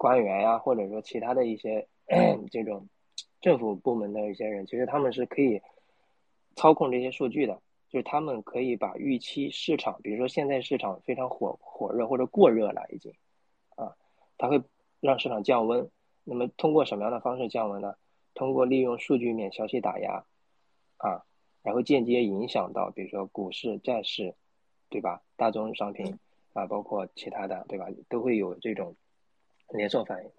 [0.00, 1.84] 官员呀，或者说其他的一些
[2.52, 2.88] 这种
[3.40, 5.60] 政府部门的一些人，其实他们是可以
[6.54, 13.12] 操控这些数据的，就是他们可以把预期市场，比如说现在市场非常火火热或者过热了已经，
[13.76, 13.96] 啊，
[14.36, 14.62] 它会
[15.00, 15.88] 让市场降温。
[16.24, 17.94] 那么通过什么样的方式降温呢？
[18.34, 20.24] 通过利用数据面消息打压，
[20.98, 21.24] 啊，
[21.62, 24.34] 然后间接影响到比如说股市、债市，
[24.88, 25.22] 对吧？
[25.36, 26.18] 大宗商品
[26.52, 27.86] 啊，包括其他的，对吧？
[28.08, 28.94] 都会有这种。
[29.72, 30.30] 连锁反应，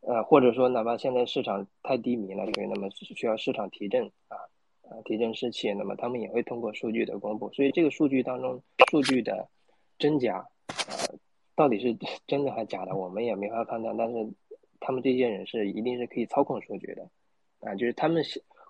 [0.00, 4.36] 呃，或者说哪怕现在市场太低迷了，对，那么需要市场提振啊，
[4.90, 9.48] 啊，提振士气，那么他们也会通过数据的公布，所以这个数据当中数据的
[9.98, 11.16] 真假，呃，
[11.54, 13.96] 到底是真的还是假的，我们也没法判断。
[13.96, 14.28] 但是
[14.80, 17.08] 他们这些人是一定是可以操控数据的，
[17.60, 18.22] 啊，就是他们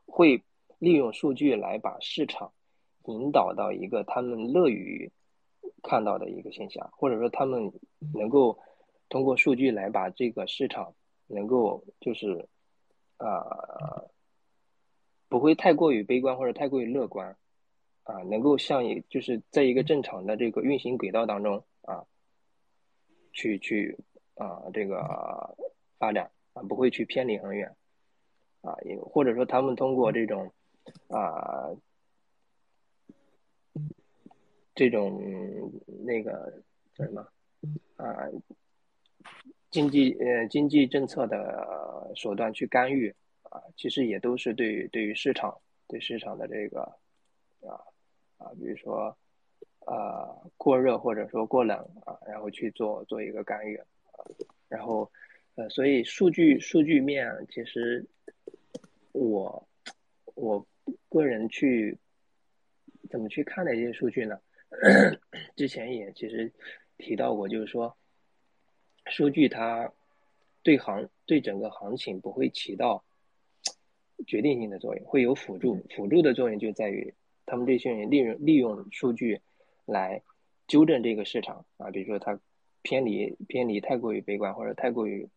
[0.06, 0.40] 会
[0.78, 2.52] 利用数据来把市场
[3.06, 5.11] 引导到一个他们乐于
[5.83, 7.72] 看到的一个现象，或者说他们
[8.14, 8.56] 能够。
[9.12, 10.94] 通过数据来把这个市场
[11.26, 12.46] 能够就是，
[13.16, 13.42] 啊，
[15.31, 17.35] 不会太过于悲观或者太过于乐观，
[18.03, 22.05] 啊，能够像一就是在一个正常的这个运行轨道当中啊，
[23.33, 23.97] 去去
[24.35, 25.57] 啊这个
[25.99, 27.75] 发展啊，不会去偏离很远，
[28.61, 30.53] 啊，也或者说他们通过这种
[31.09, 31.71] 啊
[34.75, 35.73] 这种
[36.05, 36.62] 那个
[36.95, 37.27] 叫什么
[37.97, 38.29] 啊？
[39.71, 43.14] 经济呃经济政策的手段去干预
[43.50, 46.80] 啊，其实也都是对于对于市场对市场的这个
[47.60, 47.76] 啊
[48.38, 49.16] 啊，比如说
[49.86, 53.86] 啊过热或者说过冷啊，然后去做做一个干预啊，
[54.68, 55.10] 然后
[55.56, 58.04] 呃，所以数据数据面其实
[59.12, 59.68] 我
[60.34, 60.66] 我
[61.08, 61.98] 个人去
[63.10, 64.40] 怎么去看待这些数据呢？
[65.54, 66.50] 之前也其实
[66.96, 67.96] 提到过，就是说。
[69.06, 69.90] 数据它
[70.62, 73.02] 对行对整个行情不会起到
[74.26, 77.12] 决定性的作用，会有辅助辅助的作用，就在于
[77.46, 79.40] 他们这些人利用利用数据
[79.87, 80.22] 来
[80.66, 82.38] 纠正这个市场啊，比如说它
[82.83, 85.28] 偏离偏离太过于悲观或者太过于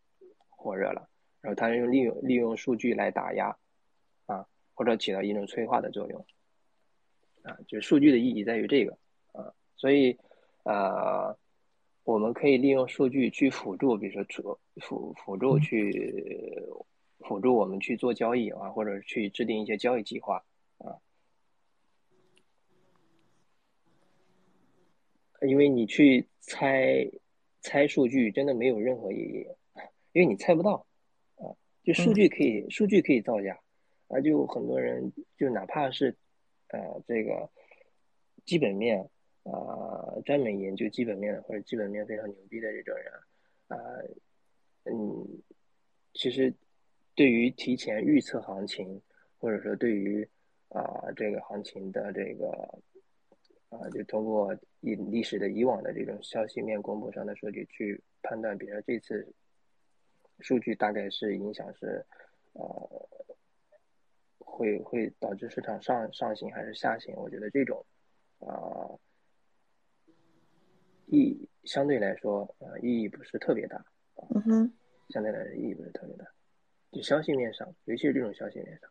[0.50, 1.10] 火热了，
[1.42, 3.58] 然后他用利用利用数据来打压
[4.26, 6.26] 啊，或者起到一种催化的作用
[7.44, 8.98] 啊，就是数据的意义在于这个
[9.32, 10.18] 啊，所以
[10.64, 11.36] 啊。
[12.06, 16.62] 我们可以利用数据去辅助，比如说辅辅辅助去
[17.24, 20.44] 辅助我们去做交易啊，或者去制定一些交易计划
[20.78, 21.00] 啊。
[25.42, 27.10] 因为你去猜
[27.62, 29.48] 猜数据真的没有任何意义，
[30.14, 30.86] 因为你猜不到
[31.36, 31.52] 啊。
[31.84, 33.60] 就数据可以数据可以造假，
[34.08, 36.16] 啊，就很多人就哪怕是
[36.70, 37.50] 呃这个
[38.46, 39.10] 基本面
[39.44, 39.52] 啊，
[40.26, 43.14] 专门研究基本面或者基本面非常牛逼的这种人
[43.68, 43.78] 啊，
[44.86, 45.28] 嗯，
[46.14, 46.54] 其实
[47.16, 49.02] 对于提前预测行情，
[49.38, 50.28] 或者说对于
[50.70, 52.50] 啊这个行情的这个
[53.70, 59.34] 啊，就通过以历史的以往的这种消息面公布上的数据去判断，比如说这次
[60.40, 62.06] 数据大概是影响是
[62.54, 63.10] 呃。
[64.46, 67.16] 会会导致市场上上行还是下行？
[67.16, 67.84] 我觉得这种
[68.38, 68.86] 啊
[71.08, 73.84] 意相对来说啊意义不是特别大。
[74.36, 74.74] 嗯哼，
[75.10, 76.26] 相对来说意义不是特别大。
[76.94, 78.90] 就消息面上，尤其是这种消息面上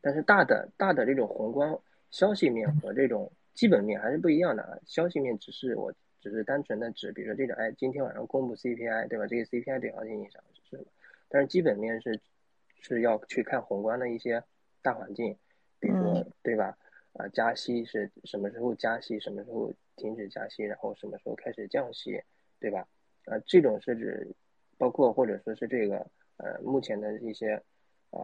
[0.00, 1.76] 但是大的大的这种宏观
[2.10, 4.78] 消息面和这种基本面还是不一样的啊。
[4.86, 9.26] 消息面只是我只是单纯的指，比如说这种哎今天晚上公布 CPI 对吧？
[9.26, 10.86] 这个 CPI 对行情影响是，
[11.28, 12.20] 但是基本面是
[12.80, 14.42] 是要去看宏观的一些。
[14.82, 15.36] 大环境，
[15.80, 16.78] 比如说对吧？
[17.14, 19.18] 啊，加息是什么时候加息？
[19.18, 20.62] 什么时候停止加息？
[20.62, 22.22] 然后什么时候开始降息？
[22.60, 22.86] 对吧？
[23.24, 24.32] 啊，这种是指
[24.78, 27.54] 包括或者说是这个呃目前的一些
[28.10, 28.18] 啊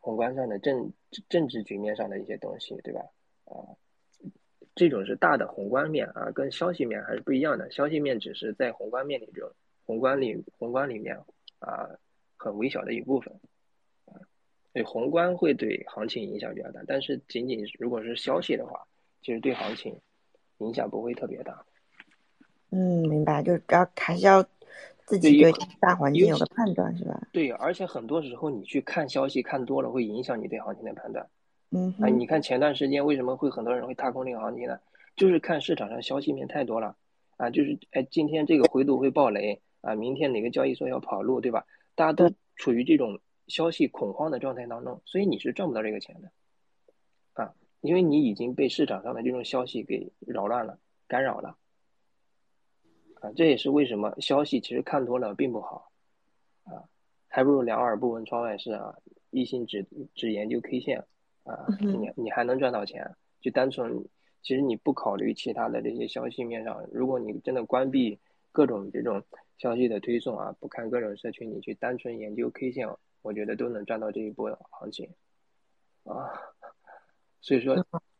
[0.00, 0.92] 宏观上的政
[1.28, 3.00] 政治局面上的一些东西，对吧？
[3.44, 3.64] 啊，
[4.74, 7.70] 这种是大的宏观面啊，跟消息面还是不一样的。
[7.70, 9.50] 消息面只是在宏观面里这种
[9.84, 11.16] 宏观里宏观里面
[11.58, 11.88] 啊
[12.36, 13.34] 很微小的一部分。
[14.74, 18.86] 对宏观会对行情影响比较大，但是仅仅如果是消息的话，
[19.22, 19.98] 其实对行情
[20.58, 21.64] 影响不会特别大。
[22.70, 24.46] 嗯，明白，就要还是要
[25.08, 27.20] 自己对大环境有个判断，是吧？
[27.32, 31.28] 对，而且很多时候你去看消息看多了，会影响你对行情的判断。
[31.70, 34.78] 嗯，哎，你看前段时间为什么会很多人会踏空这个行情呢？
[35.16, 36.96] 就是看市场上消息面太多了
[37.36, 41.64] 啊，就是哎，今天这个回吐会爆雷啊，明天哪个交易所要跑路，对吧？
[41.94, 43.18] 大家都处于这种。
[43.48, 46.30] 消息恐慌的状态当中，所以你是赚不到这个钱的，
[47.32, 51.56] 啊，因为你已经被市场上的这种消息给扰乱了、干扰了，
[53.20, 55.90] 啊，这也是为什么消息其实看多了并不好，
[56.64, 56.82] 啊，
[57.28, 58.94] 还不如两耳不闻窗外事啊，
[59.30, 61.04] 一心只只研究 K 线，
[61.44, 64.04] 啊，你你还能赚到钱，就单纯
[64.42, 68.18] 其实你不考虑其他的这些消息面上，如果你真的关闭
[68.52, 69.22] 各种这种
[69.56, 72.88] 消息的推送啊，不看各种社区，你去单纯研究 K 线。
[73.20, 75.10] 我觉得都能赚到这一波行情，
[76.04, 76.30] 啊，
[77.40, 77.74] 所以说，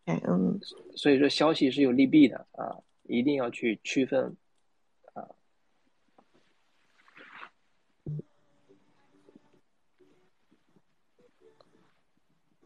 [0.04, 0.58] 嗯，
[0.96, 4.36] 所以说消息是有利弊的啊，一定要去区分，
[5.14, 5.30] 啊，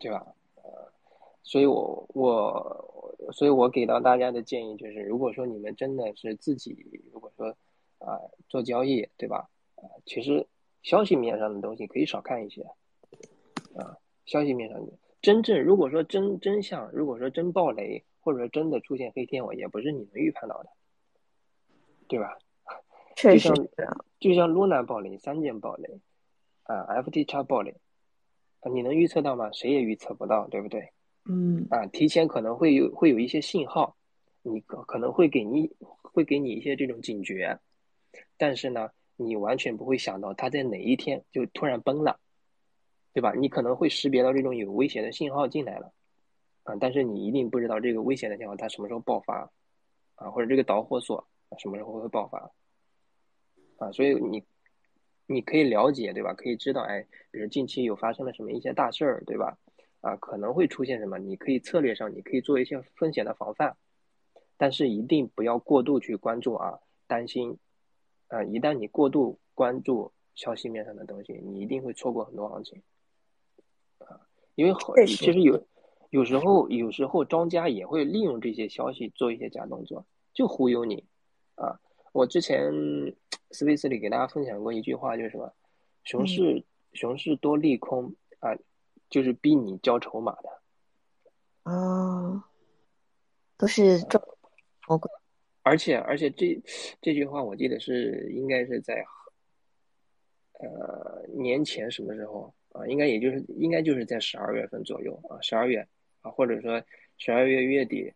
[0.02, 0.26] 对吧？
[0.56, 0.92] 呃，
[1.42, 6.76] 所以我我，所以我给到大家的建议就是，如果说你们真的是自己，
[7.12, 7.56] 如果说
[7.98, 9.48] 啊做交易，对吧？
[9.76, 10.46] 啊，其实。
[10.82, 12.60] 消息面上的东西可以少看一些，
[13.76, 20.70] 啊，消息面上的真正如果说真真相，如果说真暴雷，或者说真的出现黑天鹅，也不是你能预判到的，
[22.08, 22.36] 对吧？
[23.14, 23.50] 确实，
[24.18, 26.00] 就像 Luna 暴雷，三件暴雷，
[26.64, 27.78] 啊，FTX 爆雷，啊，
[28.70, 29.50] 你能预测到吗？
[29.52, 30.92] 谁也预测不到，对不对？
[31.24, 31.66] 嗯。
[31.70, 33.96] 啊，提前可能会有会有一些信号，
[34.42, 35.70] 你可可能会给你
[36.02, 37.58] 会给你一些这种警觉，
[38.36, 38.90] 但是呢？
[39.16, 42.18] 你完全不会想到它在哪一天就突然崩了，
[43.12, 43.34] 对吧？
[43.34, 45.92] 你可能会识别到这种有危险的信号进来了，
[46.64, 49.48] 啊，但是你一定不知道这个危险的信号它什么时候爆发，
[50.16, 51.24] 啊，或者这个导火索
[51.58, 52.50] 什么时候会爆发，
[53.76, 54.42] 啊，所以你
[55.32, 56.34] 你可以了解，对吧？
[56.34, 59.58] 可以知道，哎，比如近期有发生了什么一些大事儿，对吧？
[60.00, 63.76] 啊，可能会出现什么，你可以策略上你可以做一些风险的防范，
[64.56, 67.58] 但是一定不要过度去关注啊，担心。
[68.28, 72.82] 啊，一旦你过度关注消息面上的东西，你一定会错过很多行情。
[73.98, 74.20] 啊，
[74.54, 75.66] 因为好，其实有
[76.10, 81.04] 有时候有时候庄家也会利用这些消息做一些假动作，就忽悠你。
[81.54, 81.78] 啊，
[82.12, 82.70] 我之前
[83.50, 85.52] 思维斯里给大家分享过一句话，就是什么，
[86.04, 88.56] 熊市熊市多利空啊，
[89.08, 90.48] 就是逼你交筹码的。
[91.62, 92.44] 啊，
[93.56, 94.20] 都是这，
[95.62, 96.60] 而且而且这
[97.00, 99.04] 这句话我记得是应该是在
[100.54, 102.86] 呃年前什么时候啊？
[102.86, 105.86] 应该也就是应该就是在十二月份左右啊，十二月
[106.20, 106.82] 啊，或者说
[107.16, 108.12] 十二月月底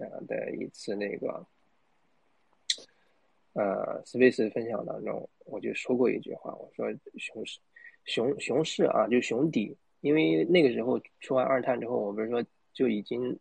[0.00, 1.46] 啊的一次那个
[3.58, 7.60] 呃 Space 分享当中，我就说过一句话，我说熊市
[8.04, 13.38] 熊熊市啊，就熊底，因为那个时候出完二碳之后，我不是说就已经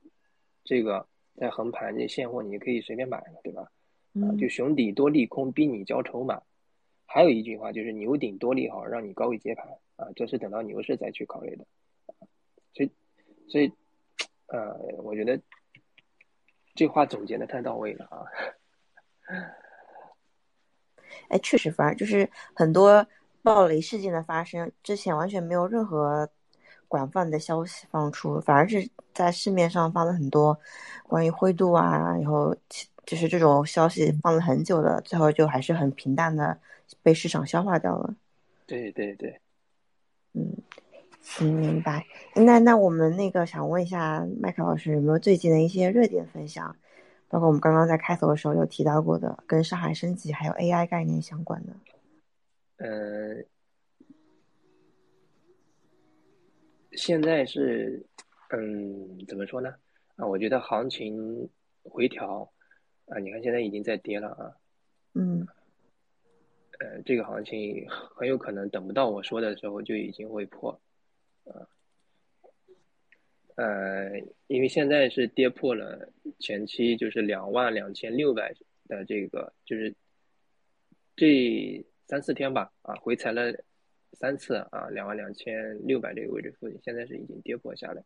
[0.63, 1.07] 这个。
[1.39, 3.61] 在横盘这现货，你可以随便买了，对吧？
[4.15, 6.41] 啊，就熊底多利空，逼你交筹码。
[7.05, 11.63] 还有一句话就是牛顶多利好，让你高位接盘啊，这是等到牛市再去考虑的。
[12.73, 12.91] 所以，
[13.47, 13.71] 所以
[14.47, 15.39] 呃，我觉得
[16.73, 18.25] 这话总结的太到位了啊。
[21.29, 23.05] 哎，确实，反正就是很多
[23.43, 26.29] 暴雷事件的发生之前，完全没有任何
[26.87, 30.57] 广泛的消息放出，反而是在市面上放了很多
[31.03, 32.55] 关于灰度啊，然后
[33.05, 36.57] 就是这种消息放了很久的，最后就还是很平淡的
[37.01, 38.15] 被市场消化掉了。
[38.65, 39.39] 对对对，
[40.33, 40.53] 嗯，
[41.39, 42.05] 嗯，明白。
[42.35, 46.75] 那那我们那个想问一下麦克老师，有没有最近的一些热点分享？
[47.29, 51.73] 包括我们刚刚在开头的时候有提到过的，跟上海升级还有 AI 概念相关的。
[52.77, 53.43] 呃，
[56.91, 58.05] 现在是，
[58.49, 59.73] 嗯，怎么说呢？
[60.15, 61.49] 啊，我觉得行情
[61.83, 62.51] 回调，
[63.07, 64.55] 啊，你看现在已经在跌了啊。
[65.13, 65.47] 嗯。
[66.79, 70.69] 呃，这个行情很有可能等不到我说的时候就已经会破，
[71.45, 71.49] 啊。
[71.53, 71.67] 呃，
[73.57, 74.11] 呃
[74.45, 78.53] 因为现在是跌破了前期就是两万两千六百
[78.87, 79.95] 的这个，就是
[81.15, 83.51] 这三四天吧，啊，回踩了
[84.13, 88.03] 三次啊，两万两千六百这个位置附近，现在是已经跌破下来，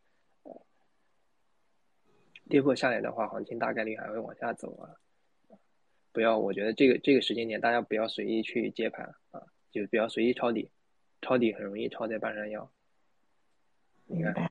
[2.48, 4.96] 跌破下来的话，行情大概率还会往下走啊，
[6.14, 10.72] 不要，我觉得这个这个时间点大家不要随意去接盘啊，就不要随意抄底，
[11.22, 12.72] 抄底很容易抄在半山腰，
[14.06, 14.50] 你看。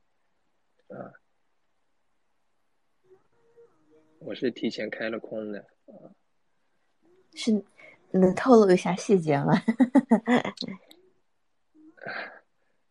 [0.91, 1.13] 啊，
[4.19, 6.11] 我是提前开了空的啊。
[7.35, 7.65] 是
[8.11, 9.53] 能透露一下细节吗？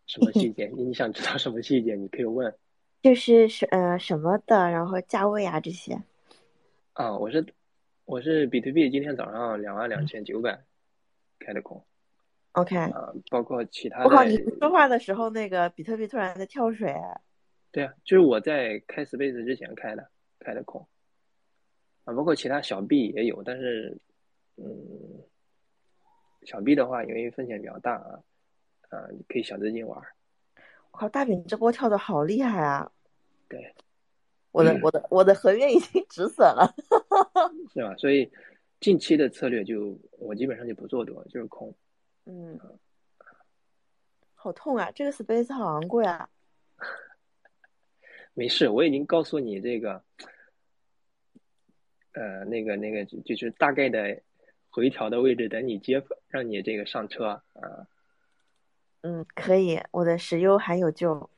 [0.05, 0.67] 什么细节？
[0.75, 1.95] 你想知道什么细节？
[1.95, 2.55] 你可以问。
[3.01, 6.01] 就是什呃什么的，然后价位啊这些。
[6.93, 7.45] 啊，我是
[8.05, 10.63] 我是比特币今天早上两万两千九百
[11.37, 11.85] 开的空。
[12.53, 12.77] OK。
[12.77, 14.03] 啊，包括其他。
[14.03, 14.23] 我靠！
[14.23, 16.95] 你说话的时候，那个比特币突然在跳水。
[17.71, 20.87] 对啊，就是我在开 Space 之前开的，开的空，
[22.03, 23.95] 啊，包括其他小币也有，但是，
[24.57, 24.65] 嗯，
[26.43, 28.19] 小币的话，因为风险比较大啊，
[28.89, 30.01] 啊，可以小资金玩。
[30.91, 32.91] 我靠，大饼这波跳的好厉害啊！
[33.47, 33.75] 对，
[34.51, 36.73] 我的我的我的合约已经止损了，
[37.71, 37.95] 是吧？
[37.97, 38.31] 所以
[38.79, 41.71] 近期的策略就我基本上就不做多，就是空。
[42.25, 42.59] 嗯，
[44.33, 44.89] 好痛啊！
[44.91, 46.27] 这个 Space 好昂贵啊。
[48.39, 50.01] 没事，我已经告诉你这个，
[52.13, 54.21] 呃，那个那个就是大概的
[54.69, 57.41] 回调的位置，等你接，让你这个上车啊。
[59.01, 61.29] 嗯，可以，我的石油还有救。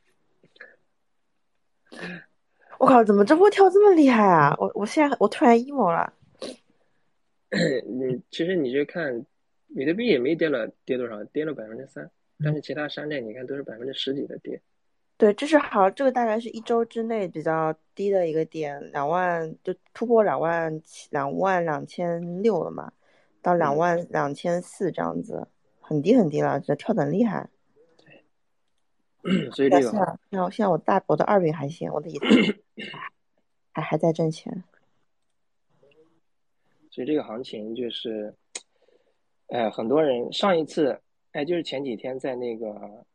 [2.78, 4.56] 我靠，怎么这波跳这么厉害啊？
[4.60, 6.14] 我我现在我突然 emo 了。
[7.50, 9.26] 你其实你就看
[9.76, 11.24] 比特币也没跌了，跌多少？
[11.24, 12.12] 跌了百分之三，
[12.44, 14.62] 但是其他山寨你看都是百分之十几的跌。
[15.22, 22.92] 对，这是好，这个大概是一周之内比较低的一个点，两万就突破两万七、两万两千六了嘛，
[23.40, 25.48] 到两万两千四这样子，
[25.80, 27.48] 很低很低了，这跳的很厉害。
[27.98, 28.26] 对，
[29.54, 32.20] 所以这个，然后现在我大我的二饼还行，我的也
[33.74, 34.64] 还还在挣钱。
[36.90, 38.34] 所以这个行情就是，
[39.50, 41.00] 哎，很多人上一次，
[41.34, 43.06] 哎，就是前几天在那个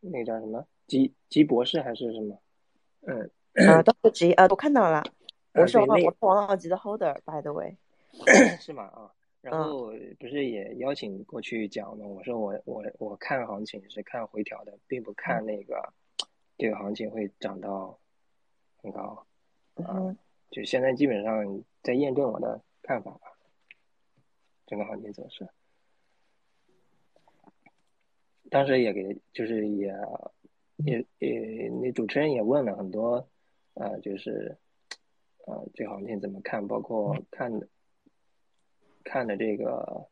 [0.00, 0.66] 那个叫什么？
[0.94, 2.40] 吉吉博士还是什么？
[3.00, 3.28] 嗯
[3.68, 5.02] 啊，都是吉呃，我看到了，
[5.54, 7.76] 我是王我是王老吉的 holder，by the way，
[8.62, 8.84] 是吗？
[8.84, 12.06] 啊，然后不是也邀请过去讲吗？
[12.06, 15.92] 我说我我我看行情是看回调的，并不看那个
[16.56, 17.98] 这个行情会涨到
[18.76, 19.26] 很高
[19.82, 20.16] 啊。
[20.52, 23.32] 就现在基本上在验证我的看法吧，
[24.64, 25.48] 整个行情走势。
[28.48, 29.92] 当时也给就是也。
[30.76, 33.28] 也也，那主持人也问了很多，
[33.74, 34.56] 啊，就是，
[35.46, 36.66] 呃，这行情怎么看？
[36.66, 37.68] 包括看的
[39.04, 40.08] 看的这个，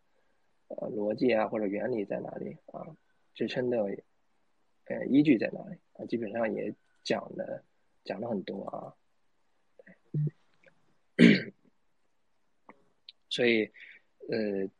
[0.68, 2.86] 呃，逻辑啊或者原理在哪里啊？
[3.34, 3.78] 支撑的，
[4.84, 6.04] 呃，依据在哪里啊？
[6.06, 7.64] 基本上也讲的
[8.04, 8.94] 讲了很多啊。
[13.28, 13.64] 所以，
[14.28, 14.70] 呃，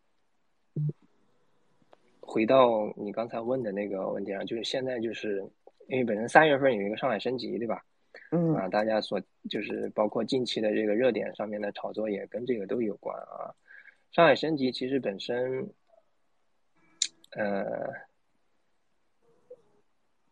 [2.21, 5.51] 回到你刚才问的那个问题上，就是现在就是。
[5.93, 7.85] 因为本身三月份有一个上海升级，对吧？
[8.31, 9.21] 嗯啊，大家所
[9.51, 13.53] 就是包括近期的这个热点上面的炒作也跟这个都有关啊。
[14.11, 15.69] 上海升级其实本身，
[17.33, 17.93] 呃，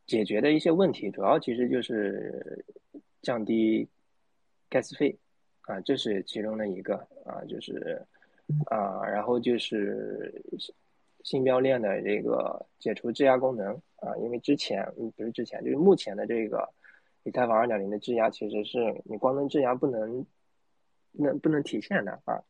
[0.06, 2.64] 解决的一些问题主要其实就是
[3.20, 3.86] 降低
[4.70, 5.14] gas 费
[5.66, 6.96] 啊，这是其中的一个
[7.26, 8.02] 啊，就是
[8.70, 10.42] 啊，然后就是
[11.22, 13.78] 新标链的这个解除质押功能。
[14.00, 16.66] 啊，因为之前嗯不是之前，就是目前的这个
[17.24, 20.24] 以太坊二点零的质押其实是你光能质押不能，
[21.12, 22.42] 不能不能体现的啊，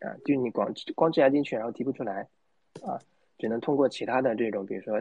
[0.00, 2.26] 啊，就你光光质押进去然后提不出来，
[2.82, 2.98] 啊，
[3.38, 5.00] 只能通过其他的这种，比如说，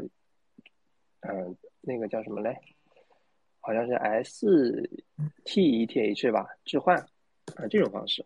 [1.21, 2.55] 嗯，那个叫什么嘞？
[3.59, 4.89] 好像是 S
[5.45, 6.95] T E T H 吧，置换
[7.55, 8.23] 啊这种方式。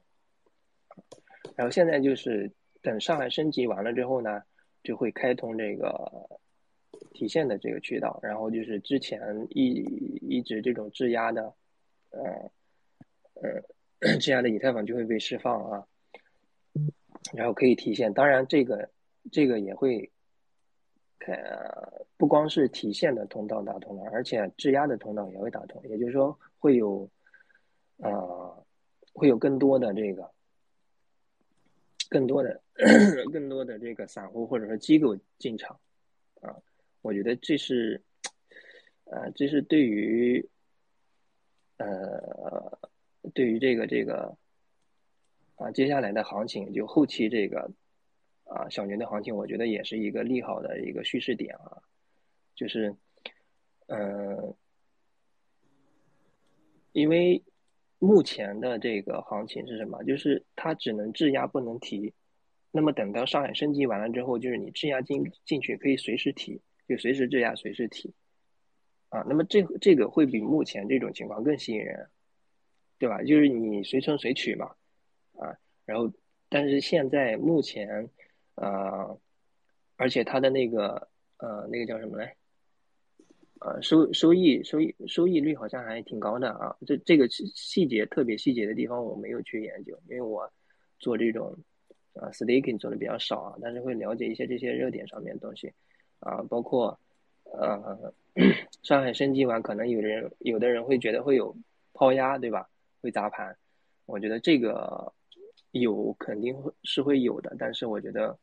[1.55, 4.43] 然后现在就是等上海升级完了之后呢，
[4.83, 6.29] 就会开通这个。
[7.11, 9.73] 体现的这个渠道，然后就是之前一
[10.21, 11.53] 一直这种质押的，
[12.11, 12.21] 呃
[13.41, 15.87] 呃，质押的以太坊就会被释放啊，
[17.33, 18.13] 然后可以体现。
[18.13, 18.89] 当然，这个
[19.31, 20.09] 这个也会，
[21.27, 25.81] 呃，不光是体现的通道打通了，而且质押的通道也会打通。
[25.87, 27.09] 也就是说，会有，
[27.97, 28.65] 呃，
[29.13, 30.31] 会有更多的这个，
[32.09, 32.61] 更多的
[33.31, 35.79] 更多的这个散户或者说机构进场
[36.41, 36.55] 啊。
[37.09, 37.99] 我觉得这是，
[39.05, 40.47] 呃，这是对于，
[41.77, 42.79] 呃，
[43.33, 44.37] 对于这个这个，
[45.55, 47.71] 啊，接下来的行情，就后期这个，
[48.43, 51.81] 啊，小牛的行情，我觉得也是一个利好的一个叙事点啊，
[52.53, 52.95] 就是，
[53.87, 54.53] 嗯，
[56.91, 57.43] 因为
[57.97, 60.03] 目前的这个行情是什么？
[60.03, 62.13] 就是它只能质押不能提，
[62.69, 66.61] 那么等到上海升级完了之后，就是你质押进进去可以随时提。
[66.89, 68.11] 就随时质押，随时提，
[69.09, 72.09] 啊，那么这这个会比目前这种情况更吸引人，
[72.97, 73.21] 对吧？
[73.21, 74.65] 就是你随存随取嘛，
[75.37, 76.11] 啊，然后
[76.49, 78.09] 但是现在目前，
[78.55, 79.19] 呃，
[79.97, 82.35] 而且它的那个呃那个叫什么来？
[83.61, 86.75] 呃，收收益收益收益率好像还挺高的啊。
[86.87, 90.51] 这这个细节特别细节的地方我没有去研究，因为我
[90.97, 91.55] 做这种
[92.13, 95.71] 啊 staking 做的比较少啊，但是会了解一些这些热点上面的东西。
[96.19, 96.99] 啊，包括，
[97.53, 98.13] 呃，
[98.83, 101.55] 上海升级完，可能有人有的人会觉得会有
[101.93, 102.69] 抛压，对吧？
[103.01, 103.57] 会砸盘，
[104.05, 105.13] 我觉得这个
[105.71, 108.37] 有肯定会是会有的，但是我觉得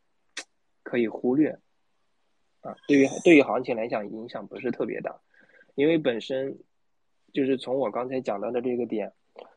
[0.82, 1.58] 可以忽略。
[2.62, 5.20] 啊，对于对于行情来讲，影响不是特别大，
[5.74, 6.58] 因为本身
[7.32, 9.12] 就是从我刚才讲到的这个点，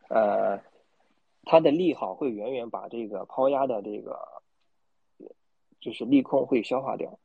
[0.09, 0.61] 呃，
[1.43, 4.19] 它的利好会远远把这个抛压的这个
[5.79, 7.17] 就是利空会消化掉。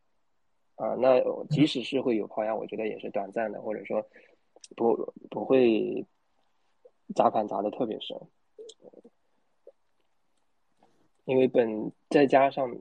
[0.76, 1.20] 啊，那
[1.50, 4.04] 即使是会有抛压，我觉得也是短暂的，或者说
[4.74, 6.04] 不不会
[7.14, 8.20] 砸盘砸的特别深，
[11.26, 12.76] 因为本再加上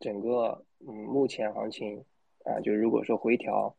[0.00, 2.02] 整个嗯目前行情
[2.44, 3.76] 啊，就如果说回调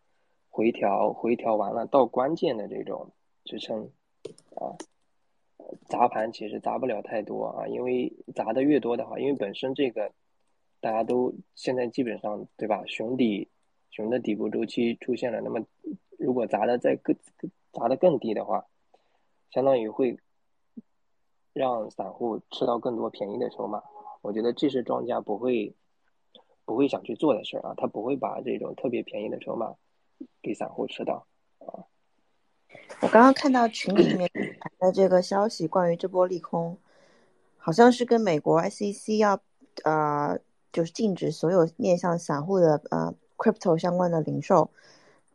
[0.49, 3.11] 回调回调完了到关键的这种
[3.45, 3.89] 支撑
[4.57, 4.77] 啊，
[5.87, 10.13] 砸盘其实砸不了太多啊，因为砸的越多的话，因为本身这个。
[10.81, 12.81] 大家都现在基本上对吧？
[12.87, 13.49] 熊底，
[13.91, 15.41] 熊的底部周期出现了。
[15.41, 15.59] 那么，
[16.17, 17.13] 如果砸的再更
[17.73, 18.65] 砸的更低的话，
[19.51, 20.17] 相当于会
[21.51, 23.83] 让散户吃到更多便宜的筹码。
[24.21, 25.75] 我觉得这是庄家不会
[26.63, 29.75] 不会想去做的事儿啊，他不会把这种特别便宜的筹码
[30.41, 31.27] 给散户吃到
[31.59, 31.83] 啊。
[33.01, 34.31] 我刚刚看到群里面
[34.79, 36.77] 的这个消息，关于这波利空，
[37.57, 39.41] 好像是跟美国 SEC 要
[39.83, 40.39] 呃。
[40.71, 44.69] 就是禁止所有面向散户的呃 crypto 相关的零售，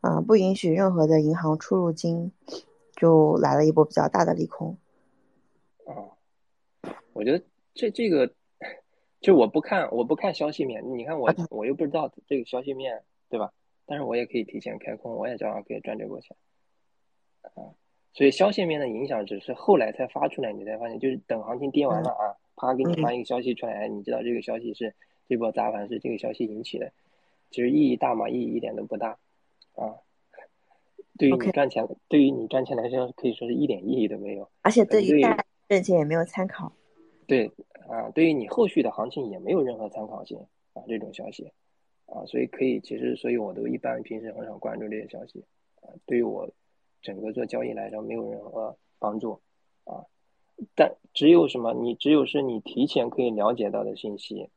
[0.01, 2.30] 啊，不允许任何的银行出入金，
[2.95, 4.76] 就来了一波比较大的利空。
[5.87, 6.12] 哦，
[7.12, 8.32] 我觉得这这个，
[9.20, 13.53] 就我不看我不看消息面，你看我我又不知道这个消息面对吧？
[13.87, 16.37] 但是我也可以提前开空，我也照样可以赚这波钱。
[17.43, 17.74] 啊，
[18.12, 24.95] 所以消息面的影响只是后来才发出来，你才发现，就是等行情跌完了啊，啪给你发一个消息出来，你知道这个消息是。
[25.26, 26.92] 这波砸盘是这个消息引起的，
[27.50, 28.28] 其实意义大吗？
[28.28, 29.18] 意义一点都不大，
[29.74, 29.96] 啊，
[31.16, 34.48] 对于你赚钱，对于你赚钱来说，可以说是一点意义都没有。
[34.62, 35.22] 而且对于
[35.68, 36.72] 赚钱也没有参考。
[37.26, 37.50] 对，
[37.88, 40.38] 啊，对于你后续的行情也没有任何参考性
[40.74, 41.50] 啊，这种消息，
[42.04, 45.42] 啊，所以可以，其实，所以我都一般平时很少关注这些消息，
[45.80, 46.50] 啊，对于我
[47.00, 49.40] 整个做交易来说没有任何帮助，
[49.84, 50.04] 啊，
[50.74, 51.72] 但只有什么？
[51.72, 54.50] 你只有是你提前可以了解到的信息。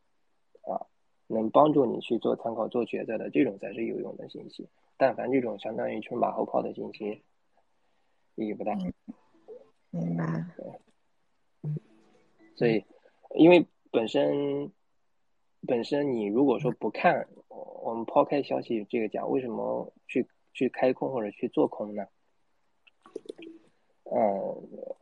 [0.70, 0.86] 啊，
[1.28, 4.68] 能帮助你去做参考、做抉择的这种才是有用的信息。
[4.98, 7.22] 但凡这种相当于是马后炮的信息，
[8.36, 8.74] 意义不大。
[9.92, 10.46] 明白。
[12.56, 12.84] 所以，
[13.36, 14.72] 因为本身
[15.68, 22.08] 本身你如果说不看，我们抛开消息这个讲，为什么去去开空或者去做空呢？
[24.06, 24.22] 嗯，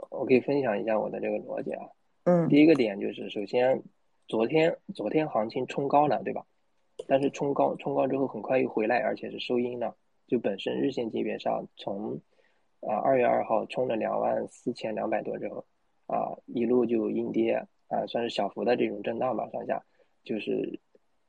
[0.10, 1.88] 我可以分享一下我的这个逻辑啊。
[2.26, 2.50] 嗯。
[2.50, 3.82] 第一个点就是，首先。
[4.28, 6.46] 昨天昨天行情冲高了，对吧？
[7.08, 9.96] 但是冲高冲高之后很快又回来，而且是收阴了。
[10.28, 12.20] 就本身日线级别上，从
[12.82, 15.64] 啊，二月二号冲了两万四千两百多之后，
[16.08, 17.54] 啊，一路就阴跌，
[17.88, 19.84] 啊，算是小幅的这种震荡吧，上下，
[20.24, 20.80] 就是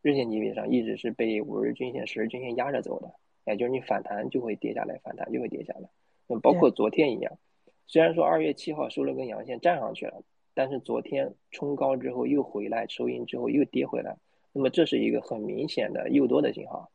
[0.01, 3.13] 日线级别上一直是被五日均线、十日均线压着走的，
[3.45, 5.91] 也就是你反弹就会跌下来，反弹就会跌下来。
[6.27, 7.39] 那包括昨天一样，
[7.87, 10.23] 虽然说二月七号收了根阳线站上去了，
[10.57, 14.17] 但是昨天冲高之后又回来收阴之后又跌回来，
[14.55, 16.91] 那么这是一个很明显的诱多的信号，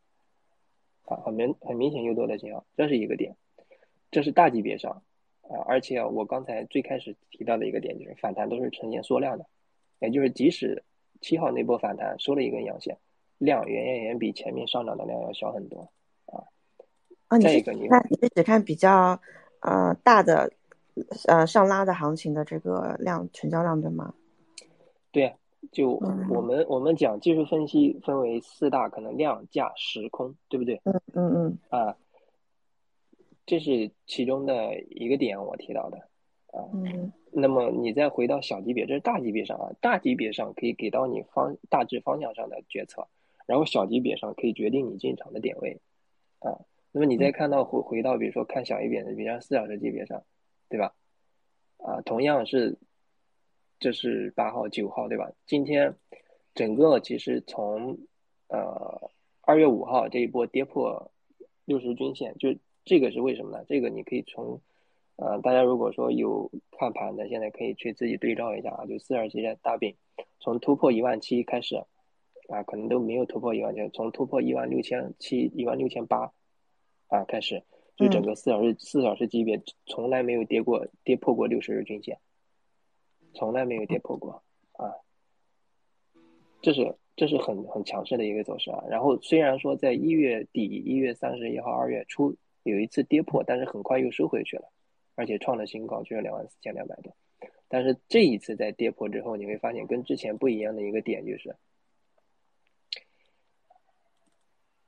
[1.05, 3.35] 啊，很明很明显诱多的信号，这是一个点。
[4.09, 5.03] 这是大级别上，
[5.43, 9.45] 啊，而且我刚才最开始提到的一个点就是反弹都是呈现缩量的，
[9.99, 10.83] 也就是即使
[11.21, 12.97] 七号那波反弹收了一根阳线，
[13.37, 15.87] 量远远远比前面上涨的量要小很多，
[16.25, 16.43] 啊。
[17.27, 17.77] 啊，你是看
[18.09, 19.21] 你是只看比较
[19.61, 20.51] 呃大的
[21.27, 24.13] 呃上拉的行情的这个量成交量对吗？
[25.11, 25.33] 对，
[25.71, 25.91] 就
[26.29, 30.81] 我们我们讲技术分析分为四大可能量价时空，对不对？
[30.85, 31.97] 嗯嗯嗯啊。
[33.43, 35.97] 这是其中的一个点，我提到的，
[36.57, 43.05] 啊，嗯，那么你再回到小级别，这是大级别上啊，大级别上可以给到你方大致方向上的决策，
[43.47, 45.81] 然后小级别上可以决定你进场的点位，
[46.39, 46.61] 啊，
[46.93, 50.23] 那么你再看到回回到比如说看小一点的，比如像四小时级别上，
[50.71, 50.95] 对吧？
[51.77, 52.79] 啊，同样是，
[53.79, 55.31] 这是八号九号对吧？
[55.45, 55.95] 今天
[56.55, 57.99] 整个其实从
[58.47, 59.11] 呃
[59.41, 61.11] 二月五号这一波跌破
[61.65, 62.55] 六十均线就。
[62.83, 63.63] 这个是为什么呢？
[63.69, 64.59] 这个你可以从，
[65.17, 68.87] 呃，大家如果说有看盘的，现在可以去自己对照一下啊。
[68.87, 69.95] 就四二七的大饼，
[70.39, 71.75] 从突破一万七开始，
[72.49, 76.33] 啊，可能都没有突破一万七，从突破一万六千七、一万六千八，
[77.07, 77.61] 啊开始，
[77.95, 82.19] 就整个四小时四小时级别从来没有跌过，跌破过六十日均线，
[83.33, 84.95] 从来没有跌破过，啊，
[86.61, 88.83] 这是这是很很强势的一个走势啊。
[88.89, 92.35] 然后虽然说在一月底、一月三十一号、二月初。
[92.63, 94.71] 有一次跌破，但是很快又收回去了，
[95.15, 97.11] 而且创了新高，就是两万四千两百多。
[97.67, 101.55] 但是这一次在跌破之后，你会发现跟之前不一样的一个点就是，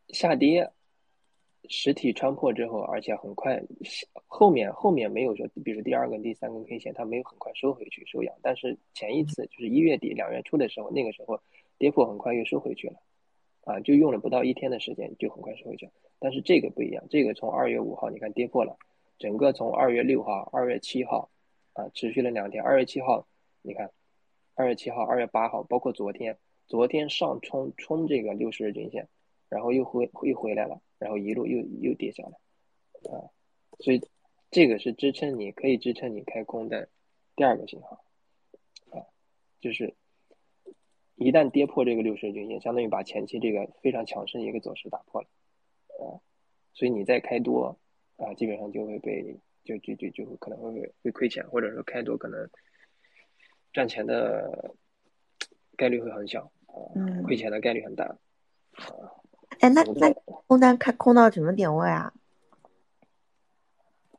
[0.09, 0.71] 下跌
[1.69, 3.61] 实体穿破之后，而且很快
[4.27, 8.35] 后面后面没有说，比如第二根、第三根 K 线，它没有很快收回去收阳。
[8.41, 11.39] 但是前一次就是一月底、两月初的时候，那个时候
[11.77, 12.95] 跌破很快又收回去了，
[13.63, 15.91] 啊，就用了不到一天的时间就很快收回去了。
[16.19, 18.77] 但是这个不一样，这个从二月五号你看跌破了，
[19.17, 21.29] 整个从二月六号、二月七号，
[21.73, 22.63] 啊，持续了两天。
[22.63, 23.25] 二月七号，
[23.61, 23.89] 你看，
[24.55, 26.37] 二月七号、二月八号，包括昨天，
[26.67, 29.07] 昨天上冲冲这个六十日均线，
[29.49, 33.27] 然后又回又回来了，然后一路又又跌下来，啊，
[33.79, 34.01] 所以
[34.49, 36.87] 这个是支撑你可以支撑你开空的
[37.35, 38.05] 第二个信号，
[38.89, 39.03] 啊，
[39.59, 39.93] 就是
[41.15, 45.27] 一旦跌破这个六十均线，相当于把前期这个非常强势的一个走势打破了。
[45.99, 46.23] 啊，
[46.73, 47.77] 所以你再开多
[48.15, 52.49] 啊，基本上就会被就就就就可能会会亏钱，或者说开多可能
[53.73, 54.73] 赚钱的
[55.75, 56.73] 概率会很小啊，
[57.25, 58.05] 亏钱的概率很大
[58.75, 59.19] 啊。
[59.59, 60.13] 哎，那那
[60.47, 62.13] 空单看空到什么点位啊？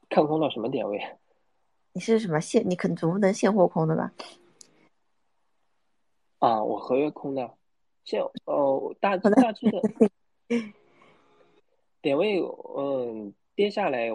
[0.08, 1.00] 看空到什么点位？
[1.92, 2.68] 你是什么现？
[2.68, 4.12] 你肯总不能现货空的吧？
[6.38, 7.54] 啊，我合约空的，
[8.04, 9.80] 现哦大大致的。
[12.02, 12.38] 点位，
[12.76, 14.10] 嗯，跌下来，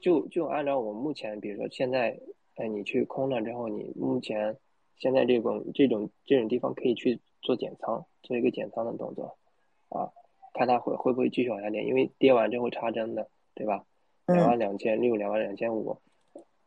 [0.00, 2.20] 就就按照我目前，比如说现在，
[2.56, 4.58] 哎，你去空了之后，你目前
[4.96, 9.38] 现在这种这种这种地方可以去做减仓，做一个减仓的动作，
[9.88, 10.12] 啊，
[10.54, 13.84] 看它会会不会继续往下跌，因为跌完之后插针的，对吧？
[14.26, 15.96] 两万两千六，两万两千五，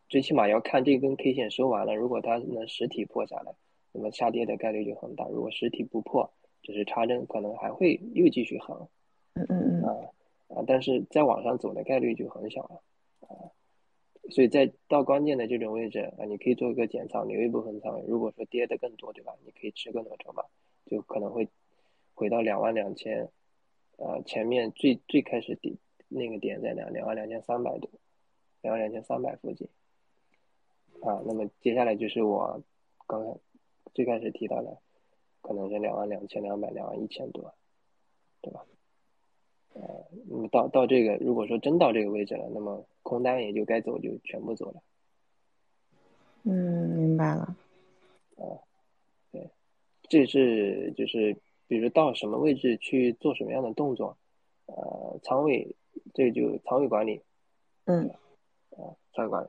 [0.09, 3.53] 最起码要看这根 K 线收完了，如果它能实体破下来，
[3.91, 6.31] 那么下跌的概率就很大；如果实体不破，
[6.63, 8.87] 只是插针，可能还会又继续横。
[9.33, 9.95] 嗯嗯嗯啊
[10.55, 12.81] 啊，但是再往上走的概率就很小了
[13.27, 13.47] 啊，
[14.29, 18.03] 所以在到关键的这种位置啊，你可以做一个减仓，留一部分仓位。
[18.07, 19.33] 如果说跌的更多，对吧？
[19.45, 20.43] 你可以吃更多筹码，
[20.85, 21.47] 就可能会
[22.21, 23.27] 回到两万两千，
[23.97, 27.89] 呃，前面最最开始底那个点在两两万两千三百多，
[28.61, 29.67] 两万两千三百附近
[31.01, 31.19] 啊。
[31.25, 32.61] 那么接下来就是我
[33.07, 33.35] 刚才
[33.95, 34.77] 最开始提到的，
[35.41, 37.55] 可能是两万两千两百、两万一千多，
[38.39, 38.63] 对吧？
[39.73, 39.81] 呃，
[40.29, 44.83] 那么到到这个，如果说真到这个位置了，那么空单也就该走就全部走了。
[46.43, 47.55] 嗯，明白了。
[48.37, 48.45] 啊，
[49.31, 49.49] 对，
[50.03, 51.35] 这是就是
[51.71, 54.17] 比如到什么位置去做什么样的动作，
[54.65, 55.73] 呃，仓位
[56.13, 57.23] 这就仓位管理。
[57.85, 58.09] 嗯。
[58.71, 59.47] 啊，仓位管理，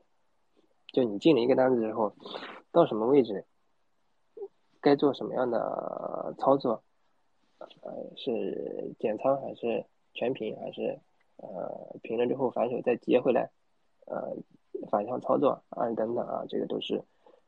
[0.92, 2.14] 就你进了一个单子之后，
[2.70, 3.44] 到什么位置，
[4.80, 6.84] 该做什么样的操作，
[7.80, 9.84] 呃，是减仓还是？
[10.14, 11.00] 全平还是
[11.38, 13.50] 呃平了之后反手再接回来，
[14.04, 14.36] 呃
[14.90, 17.02] 反向操作啊等等啊，这个都是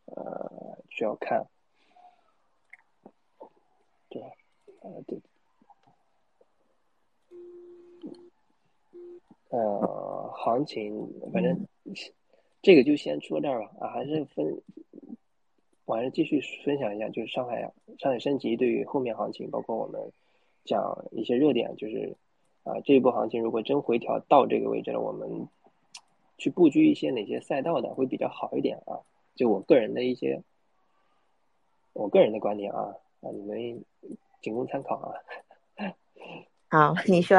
[0.07, 1.47] 呃需要看，
[4.09, 4.23] 对，
[4.85, 5.19] 呃对，
[9.49, 11.67] 呃行情反正
[12.63, 14.63] 这个就先说这儿吧啊，还是分。
[15.87, 17.61] 我还是继续分享一下，就是上海
[17.99, 20.01] 上海升级对于后面行情，包括我们
[20.65, 22.17] 讲一些热点，就是
[22.63, 25.47] 啊这一波行情如果真回调到这个位置了，我们
[26.39, 29.05] 去布局一些哪些赛道的会比较好一点啊？
[29.35, 30.43] 就我个人的一些
[31.93, 33.85] 我个人的观点啊啊，你们
[34.45, 35.17] 仅供参考啊。
[36.69, 37.39] 好，你说。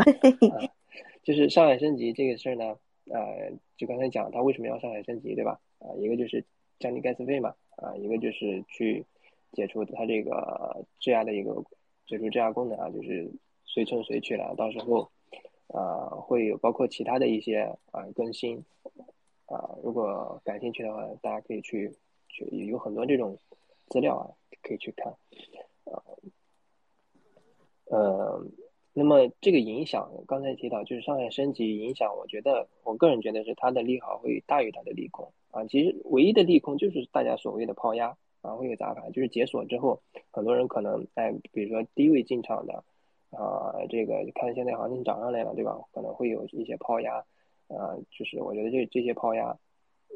[1.21, 2.77] 就是上海升级这个事儿呢，
[3.11, 5.59] 呃，就刚才讲它为什么要上海升级，对吧？
[5.79, 6.43] 啊，一个就是
[6.79, 7.53] 降低 gas 费嘛。
[7.77, 9.05] 啊，一个就是去
[9.51, 11.53] 解除它这个质押的一个
[12.07, 13.29] 解除质押功能啊，就是
[13.65, 14.53] 随存随取了。
[14.55, 15.09] 到时候
[15.67, 18.63] 啊，会有包括其他的一些啊更新
[19.47, 21.91] 啊，如果感兴趣的话，大家可以去
[22.29, 23.37] 去有很多这种
[23.87, 24.29] 资料啊，
[24.61, 25.11] 可以去看
[25.91, 26.01] 啊。
[27.85, 28.43] 呃，
[28.93, 35.31] 那么这个影响刚才提到就是上海升级影响，我觉得我个人觉得是它的利好会大于它的利空。
[35.51, 42.83] 啊，其实唯一的利空就是大家所谓的抛压啊，会有砸盘，就是解锁之后，很多人可能在比如说低位进场的
[43.31, 45.79] 啊，这个看现在行情涨上来了，对吧？
[45.93, 47.17] 可能会有一些抛压，
[47.67, 49.57] 啊，就是我觉得这这些抛压，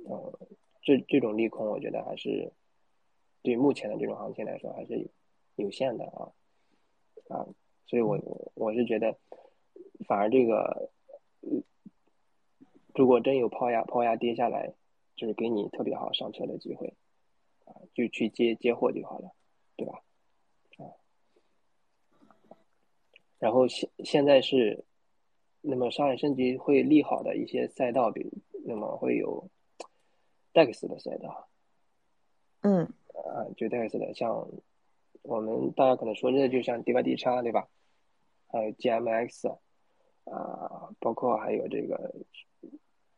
[0.10, 0.34] 嗯，
[0.82, 2.52] 这这种利空，我觉得还是
[3.42, 5.08] 对目前的这种行情来说还是
[5.56, 6.32] 有限的啊
[7.30, 7.48] 啊，
[7.90, 8.18] 所以我
[8.54, 9.18] 我是觉得，
[10.08, 10.90] 反而这个，
[12.94, 14.74] 如果真有抛压，抛压跌下来。
[15.16, 16.94] 就是给你特别好上车的机会，
[17.66, 19.34] 啊，就去接接货就好了，
[19.76, 20.02] 对吧？
[20.78, 20.96] 啊，
[23.38, 24.86] 然后现现在是，
[25.60, 28.32] 那么上海升级会利好的一些赛道，比
[28.64, 29.50] 那么会有
[30.54, 31.50] DEX 的赛道，
[32.62, 34.48] 嗯，啊，就 DEX 的，像
[35.24, 37.68] 我们大家可能说的，就像 DY D 叉，对吧？
[38.50, 39.50] 还有 GMX，
[40.26, 42.14] 啊，包括还有这个。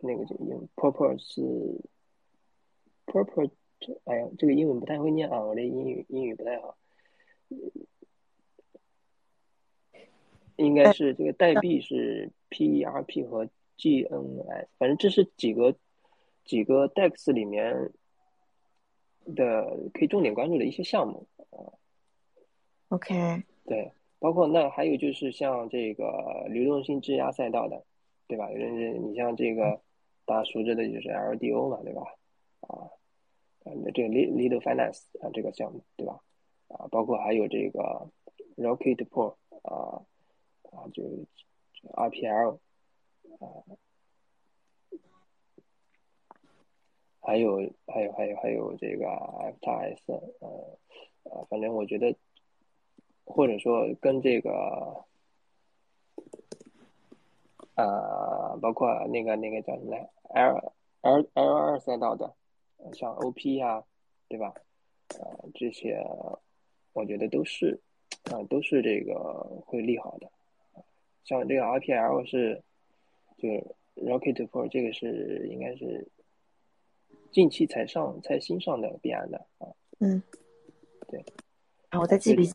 [0.04, 1.44] 那个就用 purple 是
[3.06, 3.52] purple，
[4.06, 6.76] 哎呀，这个英文不太会念啊，我这英语英语不太好，
[10.56, 15.76] 应该是这个代币是 PERP 和 GNS，反正这是几个
[16.46, 17.92] 几个 DEX 里面
[19.36, 21.78] 的可以重点关注的一些项目啊。
[22.90, 27.84] OK，对，包括那还有就是像这个流动性质押赛道的，
[28.28, 28.48] 对吧？
[28.48, 29.82] 你你像这个。
[30.24, 32.04] 大家熟知的就是 LDO 嘛，对吧？
[32.62, 32.88] 啊，
[33.64, 36.22] 那这个 Lead Finance 啊，这个项目，对吧？
[36.70, 38.08] 啊，包括还有这个
[38.56, 40.06] Rocket Pool 啊，
[40.72, 41.04] 啊，就
[41.96, 42.60] RPL
[43.40, 43.44] 啊，
[47.20, 47.58] 还有
[47.88, 49.06] 还有还有还有这个
[49.60, 50.78] FTS，呃，
[51.32, 52.16] 啊，反正我觉得，
[53.32, 55.06] 或者说跟这个。
[57.76, 62.32] 呃，包括那个那个叫什么来，L L L 二赛道的，
[62.94, 63.84] 像 O P 呀，
[64.28, 64.54] 对吧？
[65.18, 65.98] 呃，这些
[66.94, 67.80] 我觉得都是，
[68.26, 69.16] 啊，都是这个
[69.66, 70.30] 会利好的。
[71.24, 72.62] 像这个 R P L 是，
[73.38, 73.66] 就是
[73.96, 76.08] Rocket Pool 这个是应该是
[77.32, 79.68] 近期才上才新上的币安的啊。
[80.00, 80.22] 嗯，
[81.08, 81.24] 对。
[81.90, 82.54] 啊，我在记笔记。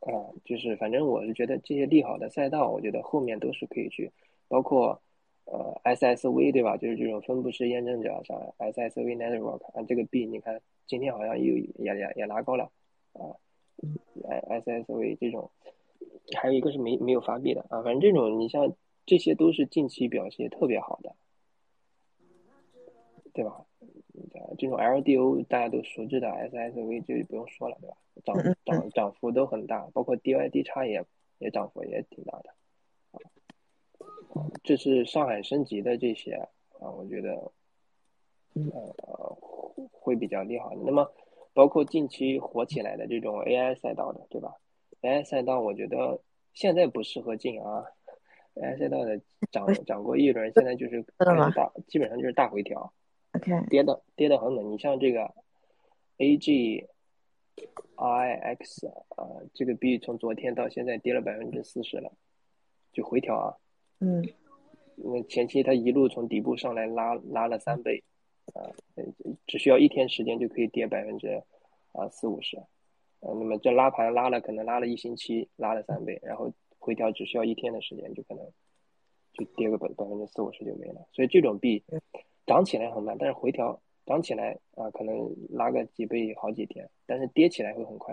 [0.00, 4.10] 啊，就是反正我是觉得这些利好的赛道，我觉得后面都是可以去，
[4.48, 5.00] 包括
[5.44, 6.76] 呃 SSV 对吧？
[6.76, 12.70] 就是这种分布式验证者，像 SSV Network 啊，这个币你看今天好像又也也也拉高了
[13.12, 13.36] 啊
[14.48, 15.50] ，SSV 这种，
[16.36, 18.72] 还有一个是没没有发币的啊，反正这种你像
[19.04, 21.14] 这些都是近期表现特别好的，
[23.34, 23.66] 对吧？
[24.58, 27.96] 这种 LDO 大家都熟知的 SSV 就不用说了，对吧？
[28.24, 31.04] 涨涨涨幅都很大，包括 DYD 叉也
[31.38, 32.50] 也涨幅也挺大的，
[34.34, 36.32] 啊，这是上海升级的这些
[36.80, 37.32] 啊，我觉得
[38.54, 39.38] 呃
[39.92, 40.76] 会比较利好的。
[40.84, 41.10] 那么
[41.52, 44.54] 包括近期火起来的这种 AI 赛道的，对吧
[45.02, 46.20] ？AI 赛道我觉得
[46.52, 47.84] 现在不适合进啊
[48.54, 52.92] ，AI 赛道的涨涨过一轮，现在就是大基本上就是大回调
[53.32, 54.72] ，OK，跌的跌的很猛。
[54.72, 55.34] 你像这个
[56.18, 56.86] AG。
[57.96, 62.10] I X 啊，这个币从昨天到现在跌了百分之四十了，
[62.90, 63.54] 就回调啊。
[63.98, 64.26] 嗯。
[64.96, 68.02] 那前期它一路从底部上来拉拉了三倍，
[68.54, 68.72] 啊，
[69.46, 71.28] 只需要一天时间就可以跌百分之
[71.92, 72.56] 啊四五十，
[73.20, 78.42] 呃，那么这拉盘拉了可能拉了一星期，拉了三倍，然后回调只需要一天的时间就可能
[79.34, 81.06] 就跌个百百分之四五十就没了。
[81.12, 81.84] 所以这种币
[82.50, 88.12] 涨起来很慢，但是回调涨起来啊，可能拉个几倍好几天，但是跌起来会很快，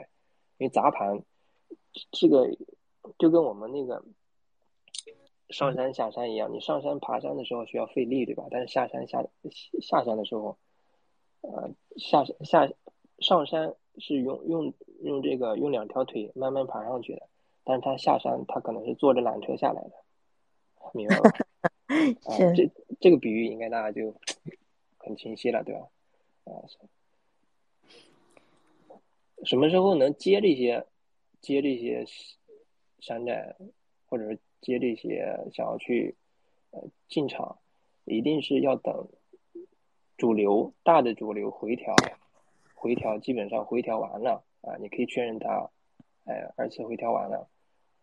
[0.59, 1.23] 因为砸盘
[2.11, 2.47] 这个
[3.17, 4.03] 就跟我们那个
[5.49, 8.45] 上山下山一样，你上山爬山的时候需要费力，对吧？
[8.51, 9.25] 但是下山下
[9.81, 10.55] 下山的时候，
[11.41, 12.69] 呃，下下
[13.17, 14.71] 上山是用用
[15.01, 17.27] 用这个用两条腿慢慢爬上去的，
[17.63, 19.93] 但是他下山他可能是坐着缆车下来的，
[20.93, 21.31] 明白吧？
[21.89, 22.69] 啊，这
[22.99, 24.13] 这个比喻应该大家就。
[24.99, 25.87] 很清晰了，对吧？
[26.43, 26.67] 啊，
[29.45, 30.85] 什么时候能接这些
[31.39, 32.03] 接这些
[32.99, 33.55] 山寨，
[34.07, 36.13] 或者是接这些想要去
[36.71, 37.57] 呃进场，
[38.03, 39.07] 一定是要等
[40.17, 41.95] 主流大的主流回调，
[42.73, 45.69] 回调基本上回调完了啊，你可以确认它，
[46.25, 47.47] 哎，二次回调完了，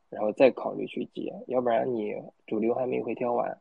[0.08, 2.14] 然后再考虑去接，要不然你
[2.46, 3.60] 主流还没回调完，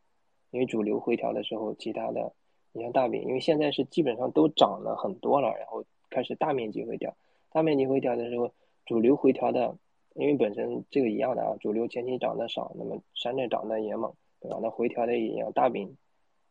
[0.54, 2.32] 因为主流回调的时候，其他的。
[2.76, 7.16] 你像大饼，因为现在是基本上都涨了很多了，然后开始大面积回调。
[7.52, 8.52] 大面积回调的时候，
[8.86, 9.76] 主流回调的，
[10.16, 14.58] 因为本身这个一样的啊，主流前期涨的少，那么山寨涨的也猛，对吧？
[14.62, 15.96] 那回调的也一样，大饼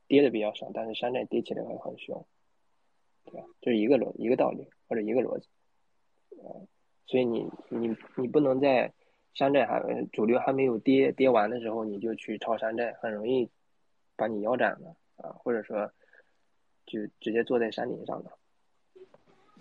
[0.06, 2.24] 跌的比较少，但是山寨跌起来会很凶，
[3.24, 3.44] 对吧？
[3.60, 5.48] 这是一个逻一个道理或者一个逻辑，
[6.42, 6.54] 啊，
[7.06, 8.92] 所以你你你不能在
[9.34, 9.82] 山寨还
[10.12, 13.48] 主流还没有跌跌完的时候，你就去抄山寨，很容易
[14.22, 15.90] 把你腰斩了啊，或者说。
[16.84, 18.30] 就直接坐在山顶上的。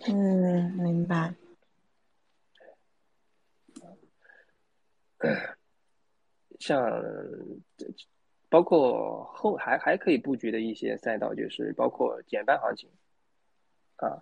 [0.08, 1.32] 嗯，明白。
[6.58, 6.92] 像
[8.50, 12.90] 包括后还还可以布局的一些赛道，就是包括减半行情
[13.96, 14.20] 啊，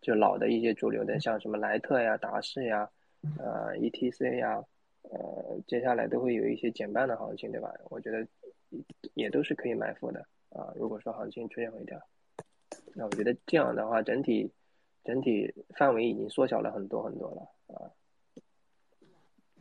[0.00, 2.90] 就老的一些主流的，像什么莱特呀、达士呀、
[3.38, 4.62] 呃 ETC 呀，
[5.02, 7.72] 呃，接下来都会有一些减半的行情，对吧？
[7.90, 8.26] 我觉得
[9.14, 10.72] 也都是可以埋伏的啊。
[10.76, 12.00] 如果说行情出现回调。
[12.94, 14.50] 那我觉得这样的话，整体
[15.04, 17.90] 整体范围已经缩小了很多很多了啊。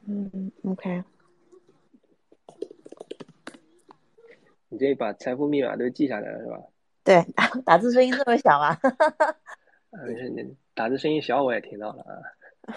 [0.07, 1.03] 嗯，OK。
[4.69, 6.59] 你这把财富密码都记下来了是吧？
[7.03, 7.23] 对，
[7.65, 8.77] 打字声音这么小啊？
[9.91, 12.73] 嗯，你打字声音小我也听到了啊。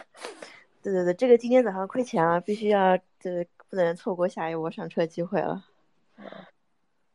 [0.83, 5.65] 对对对，这个今天早上亏钱了，必须要这不能错过下一波上车机会了。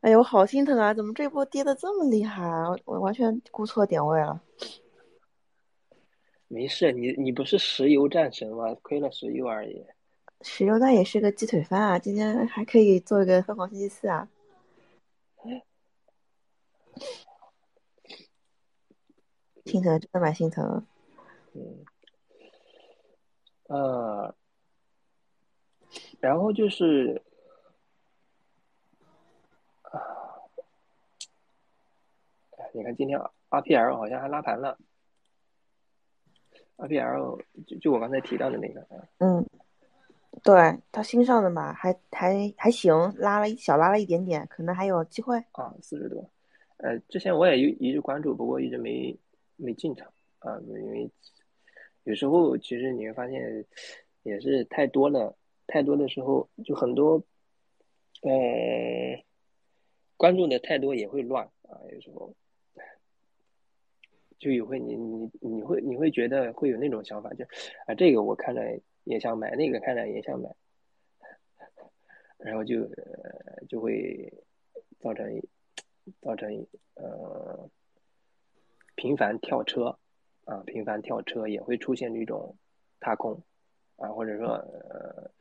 [0.01, 0.93] 哎呦，我好心疼啊！
[0.93, 2.67] 怎么这波跌的这么厉害啊？
[2.85, 4.41] 我完全估错点位了。
[6.47, 8.73] 没事，你你不是石油战神吗？
[8.83, 9.85] 亏了石油而已。
[10.41, 11.99] 石油那也是个鸡腿饭啊！
[11.99, 14.29] 今天还可以做一个疯狂星期四啊！
[19.65, 20.85] 心疼，真的蛮心疼。
[21.53, 21.85] 嗯。
[23.67, 24.33] 呃，
[26.19, 27.21] 然后就是。
[32.73, 33.19] 你看今天
[33.49, 34.77] RPL 好像还拉盘了
[36.77, 38.85] ，RPL 就就我刚才提到的那个，
[39.19, 39.43] 嗯，
[40.43, 46.29] 对，它新上的嘛，还还还行，拉了一小拉了一点点，可能还有机会啊，四十多，
[46.77, 49.17] 呃，之前我也一一直关注，不过一直没
[49.55, 50.07] 没进场
[50.39, 51.09] 啊，因为
[52.03, 53.65] 有时候其实你会发现
[54.23, 55.35] 也是太多了，
[55.65, 57.21] 太多的时候就很多，
[58.21, 59.23] 呃，
[60.17, 62.35] 关注的太多也会乱啊，有时候。
[64.39, 67.43] 就也会你你你会你会觉得会有那种想法，就
[67.87, 70.47] 啊这个我看着也想买，那个看着也想买，
[72.37, 74.31] 然后就呃就会
[74.99, 75.41] 造成
[76.21, 77.67] 造成呃
[78.93, 79.97] 频繁跳车
[80.45, 82.55] 啊，频繁跳车也会出现这种
[82.99, 83.41] 踏空
[83.95, 85.31] 啊，或者说呃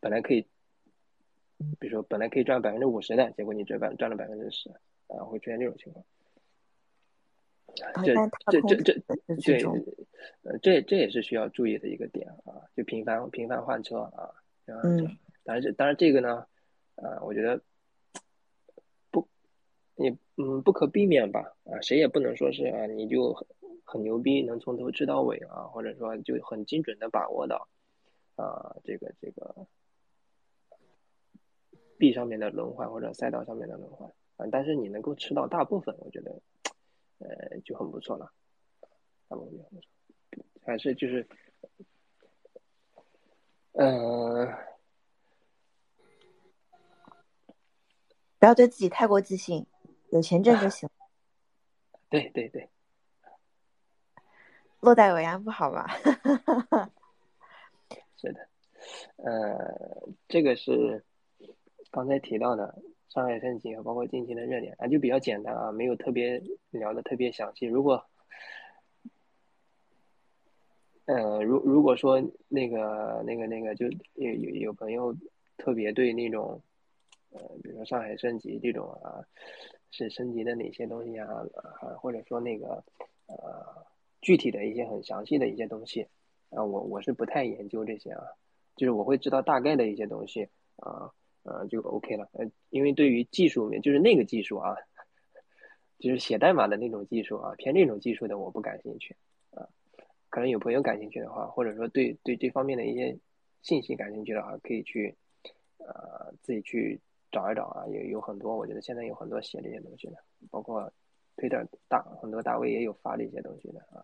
[0.00, 0.46] 本来可以，
[1.78, 4.70] 比如说本来可以赚百分之五十的，结果你只赚赚了百分之十
[5.08, 6.04] 啊，会出现这种情况。
[8.02, 8.14] 这
[8.50, 8.94] 这这这
[9.44, 9.62] 对，
[10.44, 14.32] 呃，这这也是需要注意的一个点啊，就频繁频繁换车啊，
[14.64, 16.46] 嗯，当然这当然这个呢，
[16.94, 17.60] 啊，我觉得
[19.10, 19.28] 不，
[19.94, 23.46] 你嗯不可避免吧，啊，谁也不能说是啊，你就很
[23.84, 27.68] 很牛逼，能从头吃到尾啊，或者说就很精准的把握到
[28.36, 29.66] 啊这个这个
[31.98, 36.40] 币上面的轮换或者赛道上面的轮换啊，但是你能够吃到大部分，我觉得。
[37.18, 38.30] 呃，就很不错了，
[39.26, 39.90] 大部分就很不错，
[40.66, 41.26] 还是就是，
[43.72, 44.46] 呃，
[48.38, 49.64] 不要对自己太过自信，
[50.10, 50.86] 有钱挣就行。
[52.10, 52.68] 对对对，
[54.80, 55.86] 落袋为安不好吧？
[58.18, 58.46] 是的，
[59.16, 61.02] 呃，这个是
[61.96, 67.64] 刚才提到的上海升级和包括近期的热点啊，就比较简单啊，没有特别聊的特别详细。
[67.64, 68.04] 如果
[71.06, 75.16] 呃，如如果说那个那个那个，就有有有朋友
[75.56, 76.60] 特别对那种
[77.30, 79.24] 呃，比如说上海升级这种啊，
[79.90, 81.26] 是升级的哪些东西啊
[81.80, 82.84] 啊，或者说那个
[83.26, 83.86] 呃
[84.20, 86.06] 具体的一些很详细的一些东西
[86.50, 88.22] 啊，我我是不太研究这些啊，
[88.76, 91.10] 就是我会知道大概的一些东西啊。
[91.46, 92.28] 呃，就 OK 了。
[92.32, 94.74] 呃，因为对于技术面，就是那个技术啊，
[96.00, 99.14] 就是写代码的那种技术啊，偏这种技术的我不感兴趣
[99.52, 99.68] 啊。
[100.28, 103.16] 可能有朋友感兴趣的话，或者说对对这方面的一些
[103.62, 105.14] 信息感兴趣的话，可以去
[105.78, 107.86] 呃自己去找一找啊。
[107.86, 110.16] 有有很多，我觉得现在有很多写这些东西的，
[110.50, 110.92] 包括
[111.36, 114.02] 推特大很多大 V 也有发这些东西的啊。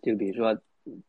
[0.00, 0.58] 就比如说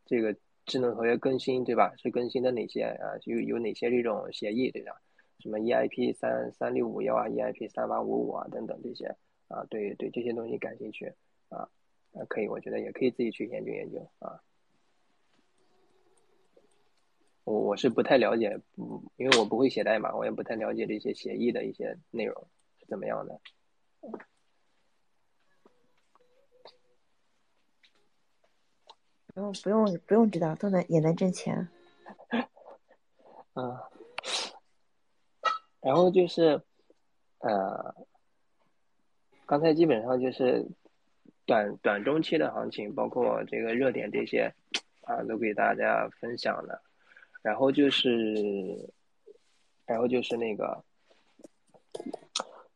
[0.04, 0.36] 这个。
[0.66, 1.92] 智能合约更新对吧？
[1.96, 3.16] 是更新的哪些啊？
[3.24, 4.92] 有有哪些这种协议对吧？
[5.40, 9.06] 什么 EIP 三三六五幺啊，EIP 三八五五啊等等这些
[9.48, 11.12] 啊，对对这些东西感兴趣
[11.50, 11.68] 啊？
[12.14, 14.40] 啊可以，我觉得也可以自己去研究研究啊。
[17.44, 22.34] 我我是不太了解，嗯，因为我不会写代码，我也不太了解这些协议的一些内容
[22.78, 23.38] 是怎么样的。
[29.34, 31.68] 不用不用不用知道，都能也能挣钱。
[33.54, 33.76] 嗯，
[35.80, 36.62] 然后就是
[37.40, 37.94] 呃，
[39.44, 40.64] 刚才基本上就是
[41.44, 44.54] 短短中期的行情，包括这个热点这些
[45.02, 46.80] 啊，都给大家分享了。
[47.42, 48.88] 然后就是，
[49.84, 50.82] 然后就是那个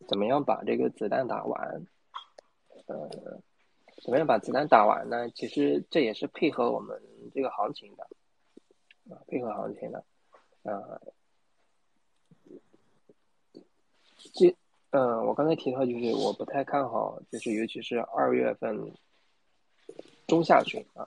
[0.09, 1.87] 怎么样把这个子弹打完？
[2.87, 3.41] 呃。
[4.03, 5.29] 怎么样把子弹打完呢？
[5.31, 7.03] 其实这也是配合我们
[7.35, 8.05] 这个行情的，
[9.13, 10.05] 啊，配合行情的，
[10.63, 11.01] 啊，
[14.35, 14.55] 这，
[14.91, 18.95] 嗯，我刚才提到就是我不太看好，就是尤其是二月份
[20.27, 21.03] 中下旬啊，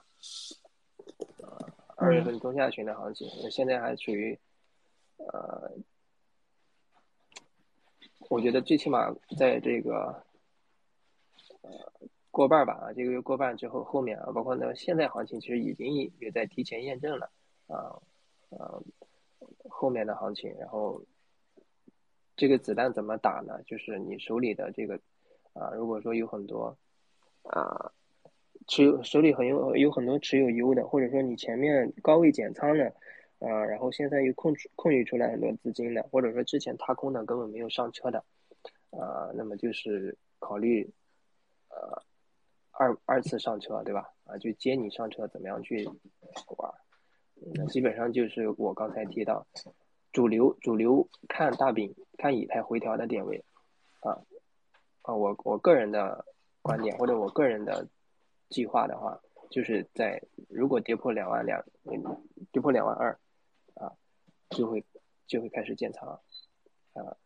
[1.42, 1.66] 啊，
[1.96, 4.38] 二月份中下旬的行情，现在还处于，
[5.16, 5.72] 呃，
[8.28, 10.24] 我觉得最起码在这个，
[11.62, 11.70] 呃。
[12.32, 17.30] 过半吧啊，这个月过半之后，后面啊，包括呢现在行情，其实已经也在提前验证了
[17.66, 18.00] 啊
[18.56, 18.80] 啊，
[19.68, 21.02] 后面的行情，然后
[22.34, 23.62] 这个子弹怎么打呢？
[23.66, 24.98] 就是你手里的这个
[25.52, 26.74] 啊，如果说有很多
[27.42, 27.92] 啊
[28.66, 32.86] 持有手里很有有很多持有优的，或者说你前面高位减仓的
[33.40, 38.24] 啊，然后现在又控制控制出来很多资金的，或者说之前踏空的根本没有上车的
[38.88, 40.90] 啊，那么就是考虑
[41.68, 42.02] 呃。
[42.82, 44.12] 二二次上车，对吧？
[44.24, 45.88] 啊，就接你上车，怎么样去
[46.56, 46.74] 玩？
[47.54, 49.46] 那基本上就是我刚才提到，
[50.12, 53.44] 主流主流看大饼看以太回调的点位，
[54.00, 54.18] 啊
[55.02, 56.24] 啊，我我个人的
[56.60, 57.86] 观点或者我个人的
[58.48, 61.64] 计划的话，就是在如果跌破两万两，
[62.50, 63.16] 跌破两万二，
[63.74, 63.92] 啊，
[64.50, 64.84] 就会
[65.26, 66.08] 就会开始建仓，
[66.94, 67.16] 啊。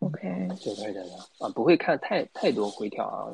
[0.00, 1.04] OK，就开始的。
[1.38, 3.28] 啊，不会看太太多回调啊，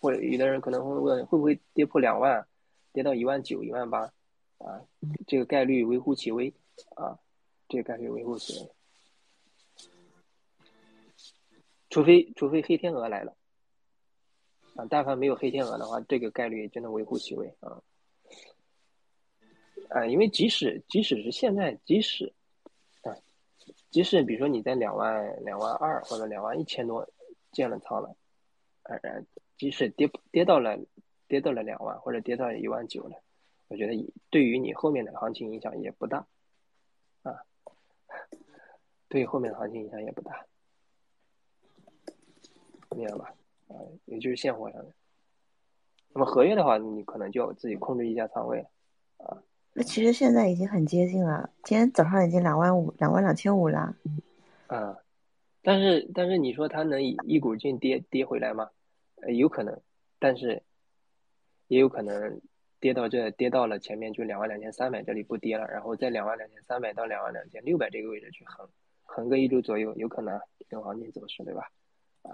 [0.00, 2.46] 或者有的人可能会问会不会跌破两万，
[2.92, 4.10] 跌到一万九、一万八。
[4.58, 4.80] 啊，
[5.26, 6.52] 这个概率微乎其微。
[6.96, 7.18] 啊，
[7.68, 8.70] 这个概率微乎其微，
[11.90, 13.36] 除非除非黑天鹅来了。
[14.76, 17.54] 啊，但凡没有黑天鹅的话，这个概率真的微乎其微。
[17.60, 17.82] 啊，
[19.90, 22.32] 啊，因为即使即使是现在，即使。
[23.90, 27.08] 即使比如说你在两万两万二或者两万一千多
[27.52, 28.16] 建了仓了，
[28.84, 29.00] 呃，
[29.56, 30.78] 即使跌跌到了
[31.26, 33.20] 跌到了两万或者跌到一万九了，
[33.68, 36.26] 我觉得对于你后面的行情影响也不大，
[37.22, 37.44] 啊，
[39.08, 40.46] 对后面的行情影响也不大，
[42.90, 43.34] 明白吧？
[43.68, 43.74] 啊，
[44.04, 44.94] 也就是现货上面。
[46.12, 48.70] 那么合约的话，你可能就自己控制一下仓位了，
[49.18, 49.42] 啊。
[49.72, 53.94] 那其实现在已经很接近了，今天早上已经两万五、两万两千五了。
[54.66, 54.98] 啊，
[55.62, 58.68] 但是但是你说它能一股劲跌跌回来吗？
[59.22, 59.80] 呃，有可能，
[60.18, 60.62] 但是
[61.68, 62.40] 也有可能
[62.80, 68.68] 跌到这跌到了前面就两万两千三百这里不跌了，然后在两万两千三百到两万两千六百这个位置去横
[69.04, 71.70] 横个一周左右，有可能这种行情走势，对吧？
[72.22, 72.30] 啊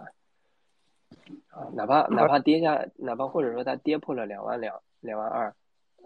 [1.51, 5.55] 啊，哪怕哪怕跌下，哪怕或者说它跌破了两万两两万二。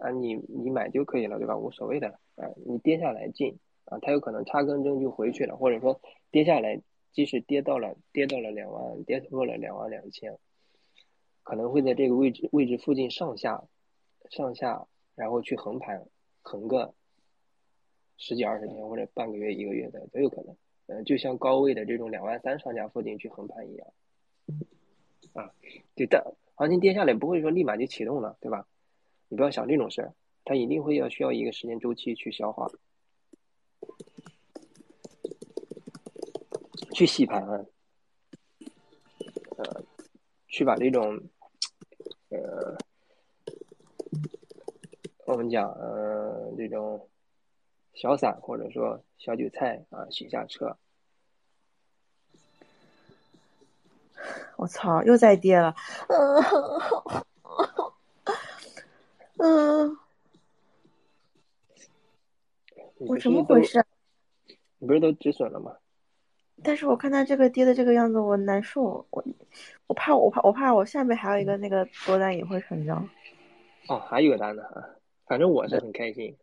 [0.01, 1.55] 啊，你你买就可以了，对吧？
[1.55, 6.81] 无所谓的，啊，你跌下来进，啊，它有可能插根针就回去了，或者说跌下来，
[7.11, 10.39] 即使跌到了跌到了两万，跌破了两万两千，
[11.43, 13.63] 可能会在这个位置位置附近上下
[14.31, 16.07] 上下，然后去横盘
[16.41, 16.95] 横个
[18.17, 20.57] 十几二十天或者半个月一个月的都有可能。
[20.87, 23.87] 嗯，就像高位的这种两万三上下附近去横盘一样，
[25.33, 25.53] 啊，
[25.95, 26.23] 就但
[26.55, 28.67] 行情跌下来不会说立马就启动了，对吧？
[29.31, 30.13] 你不要想这种事儿，
[30.43, 32.69] 它一定会要需要一个时间周期去消化，
[36.93, 37.41] 去洗盘，
[39.55, 39.83] 呃，
[40.49, 41.17] 去把这种，
[42.27, 42.77] 呃，
[45.25, 47.07] 我们讲呃这种
[47.93, 50.77] 小散或者说小韭菜啊洗下车。
[54.57, 55.73] 我操，又在跌了，
[56.09, 57.23] 嗯，
[62.99, 63.83] 我怎么回事？
[64.77, 65.75] 你不是都止损了吗？
[66.63, 69.25] 但是我看它这个跌的这个样子，我难受，我
[69.87, 73.03] 我怕我怕我怕我下面还有一个那个多单也会成交。
[73.87, 74.61] 哦，还有单呢，
[75.25, 76.37] 反正我是很开心。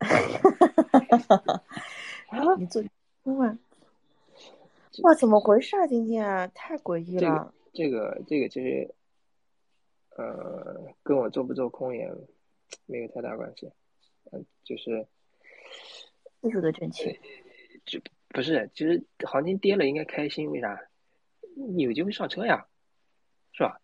[2.58, 2.82] 你做
[3.24, 3.54] 哇。
[5.02, 5.86] 哇，怎么回事啊？
[5.86, 7.52] 今天啊，太诡异了。
[7.74, 8.94] 这个这个其实，
[10.16, 12.12] 呃，跟我做不做空也
[12.86, 13.70] 没有太大关系。
[14.30, 15.06] 嗯，就是
[16.40, 17.18] 技术的正气。
[17.84, 20.80] 就不是，其实行情跌了应该开心，为啥？
[21.56, 22.66] 你有机会上车呀，
[23.52, 23.80] 是吧？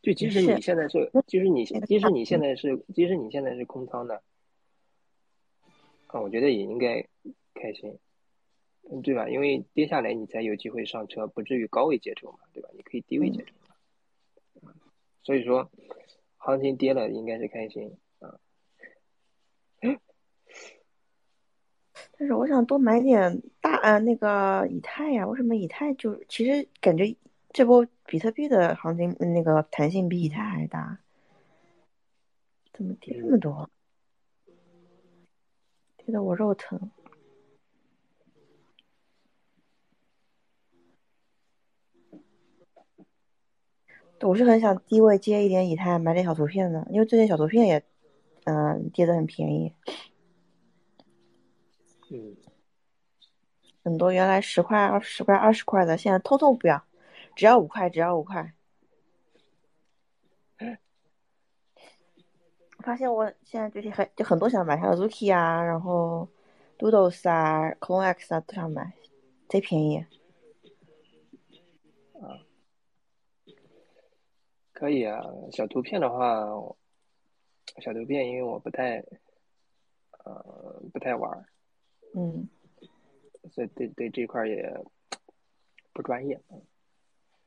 [0.00, 4.22] 就即使你现在是，即使你即使你现在是，即使你现在是空仓的，
[6.06, 7.06] 啊，我觉得也应该
[7.54, 7.98] 开心。
[8.90, 9.28] 嗯，对吧？
[9.28, 12.68] 因为跌下来你才有机会上车，不至于高位接筹嘛，对吧？
[12.74, 13.54] 你可以低位接筹
[15.24, 15.68] 所以说，
[16.36, 18.38] 行情跌了应该是开心啊。
[22.16, 27.16] 但是我想多买点大呃那个以太呀，为什么以太就其实感觉
[27.50, 31.00] 这波比特币的行情那个弹性比以太还大？
[32.72, 33.68] 怎么跌这么多？
[35.96, 36.90] 跌得我肉疼。
[44.20, 47.82] 我是很想低位接一点以太，买点小图片的，因为最近小图片也，
[48.44, 49.74] 嗯，跌的很便宜。
[52.10, 52.36] 嗯。
[53.84, 56.82] 很多原来十块、二十块、二十块的，现在通通不要，
[57.36, 58.54] 只要五块，只要五块。
[62.78, 66.28] 发现我现在最近很就很多想买，像 Zuki 啊，然后
[66.78, 68.92] Doodles 啊，CloneX 啊都想买，
[69.48, 70.04] 贼便宜。
[74.74, 75.22] 可以啊，
[75.52, 76.44] 小图片的话，
[77.80, 79.02] 小图片因为我不太，
[80.24, 81.46] 呃，不太玩儿
[82.14, 82.48] 嗯，
[83.50, 84.78] 所以对对这块也
[85.92, 86.38] 不专业。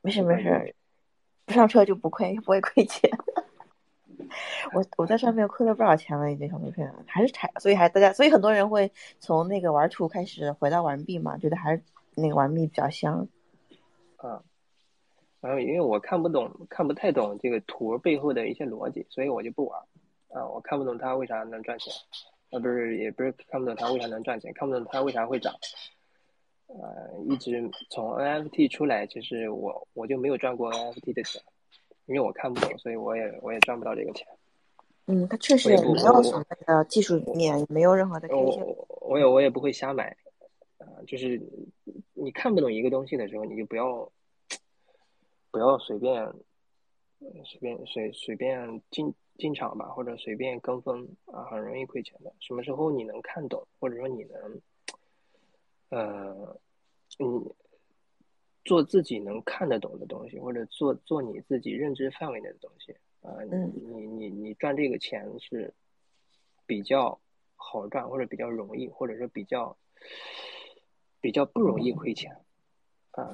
[0.00, 0.74] 没事没事，
[1.44, 3.10] 不上车就不亏，不会亏钱。
[4.72, 11.82] 我我在上面亏了不少钱了，已经小图片还是踩，所以还大家，所以很多人会从那个玩图开始回到玩币嘛，觉得还是
[12.14, 13.28] 那个玩币比较香。
[14.16, 14.42] 啊。
[15.40, 19.80] 然后，因为我看不懂，看不太懂这个图背后的一些逻辑，所以我就不玩。
[20.30, 21.92] 啊，我看不懂它为啥能赚钱，
[22.50, 25.54] 啊，不是，也不是看不懂它为啥能赚钱，看不懂它为啥会涨。
[26.66, 31.40] 呃，一直从 NFT 出来，其实我我就没有赚过 NFT 的钱，
[32.06, 34.26] 因为我看不懂，所以我也我也赚不到这个钱。
[35.06, 38.28] 嗯，它确实也没有什么的技术面，也没有任何的。
[38.36, 40.14] 我我也我也不会瞎买，
[40.76, 41.40] 啊，就是
[42.12, 44.10] 你看不懂一个东西的时候，你就不要。
[45.58, 46.32] 不要随便，
[47.44, 52.32] 随便随随便进进场吧，或者随便跟风啊，很容易亏钱的。
[52.38, 54.62] 什么时候你能看懂，或者说你能，
[55.88, 56.60] 呃，
[57.18, 57.26] 你
[58.64, 62.92] 做自己能看得懂的东西，或者做做你自己认知范围内的东西
[63.22, 65.74] 啊，你你你赚这个钱是
[66.66, 67.20] 比较
[67.56, 69.76] 好赚，或者比较容易，或者说比较
[71.20, 72.32] 比较不容易亏钱
[73.10, 73.32] 啊。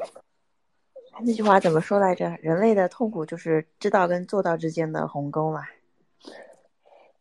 [1.23, 2.37] 那句话怎么说来着？
[2.43, 5.63] 人类的痛苦就是知道跟做到之间的鸿沟嘛。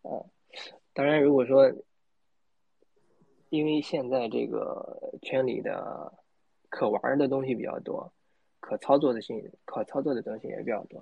[0.02, 0.26] 呃，
[0.94, 1.72] 当然，如果说，
[3.50, 6.12] 因为现在这个圈里的
[6.70, 8.12] 可玩的东西比较多，
[8.60, 11.02] 可操作的性可操作的东西也比较多，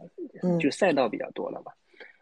[0.60, 1.72] 就赛道比较多了嘛。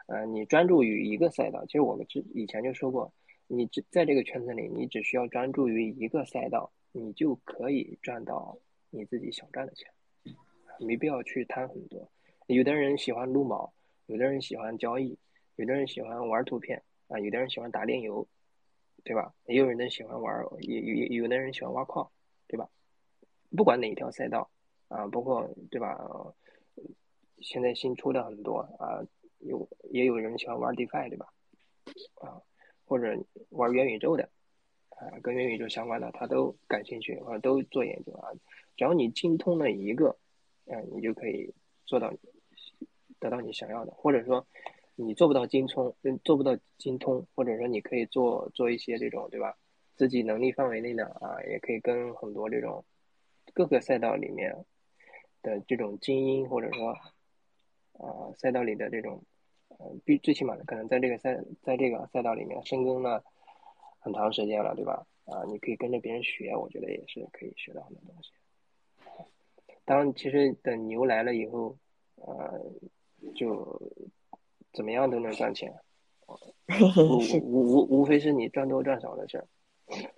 [0.07, 3.11] 呃，你专注于一个赛道，其实我们之以前就说过，
[3.47, 8.57] 你只在这个圈子里，你只需要专注于一个赛道，你就可以赚到
[8.89, 9.91] 你自己想赚的钱。
[10.80, 12.09] 没必要去贪很多，
[12.47, 13.71] 有的人喜欢撸毛，
[14.07, 15.17] 有的人喜欢交易，
[15.55, 18.27] 有的人喜欢玩图片啊，有的人喜欢打炼油，
[19.03, 19.34] 对吧？
[19.45, 22.09] 也有人喜欢玩，也有有的人喜欢挖矿，
[22.47, 22.69] 对吧？
[23.55, 24.49] 不管哪一条赛道
[24.88, 25.99] 啊，包括对吧？
[27.41, 28.99] 现在新出的很多啊，
[29.39, 31.27] 有也有人喜欢玩 DeFi，对吧？
[32.21, 32.41] 啊，
[32.86, 33.17] 或者
[33.49, 34.30] 玩元宇宙的，
[34.89, 38.30] 啊，跟元宇宙相关的，他都感兴趣或者都做研究啊。
[38.75, 40.17] 只要你精通了一个，
[40.70, 41.53] 嗯，你就可以
[41.86, 42.13] 做到
[43.20, 44.45] 得到你想要的，或者说
[44.95, 49.57] 你做不到精通，嗯，做不到精通，或者说你可以做做一些这种，对吧？
[49.95, 52.86] 自己能力范围内的啊，也可以跟很多这种
[53.53, 54.55] 各个赛道里面
[55.41, 56.91] 的这种精英，或者说
[57.93, 59.22] 啊赛道里的这种，
[59.67, 63.22] 呃，必最起码的可能在这个赛在这个赛道里面深耕了
[63.99, 65.05] 很长时间了，对吧？
[65.26, 68.32] 啊，你可以跟着别人学，我觉得也是可以学到很多东西。
[69.89, 71.75] 当其实等牛来了以后，
[72.17, 72.63] 呃，
[73.33, 73.81] 就
[74.71, 75.73] 怎么样都能赚钱，
[76.95, 79.47] 无无无无非是你赚多赚少的事儿。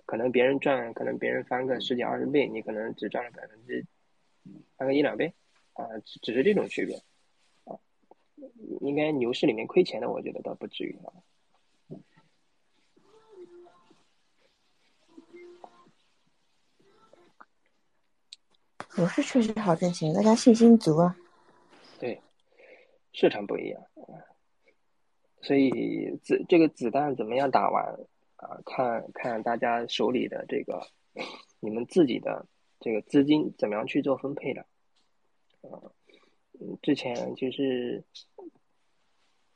[0.04, 3.86] 可能别人赚，可能别人翻个十几二十倍，你可能只赚了百分之
[4.76, 5.32] 翻个一两倍，
[5.72, 6.94] 啊，只只是这种区别，
[7.64, 7.80] 啊，
[8.82, 11.14] 应该牛市里面亏钱的，我觉得倒不至于啊。
[18.96, 21.16] 牛市确实好挣钱，大家信心足啊。
[21.98, 22.20] 对，
[23.12, 23.82] 市场不一样，
[25.40, 27.84] 所以子这个子弹怎么样打完？
[28.36, 30.84] 啊，看看大家手里的这个，
[31.60, 32.44] 你们自己的
[32.80, 34.62] 这个资金怎么样去做分配的？
[35.62, 35.78] 啊，
[36.60, 38.02] 嗯，之前其实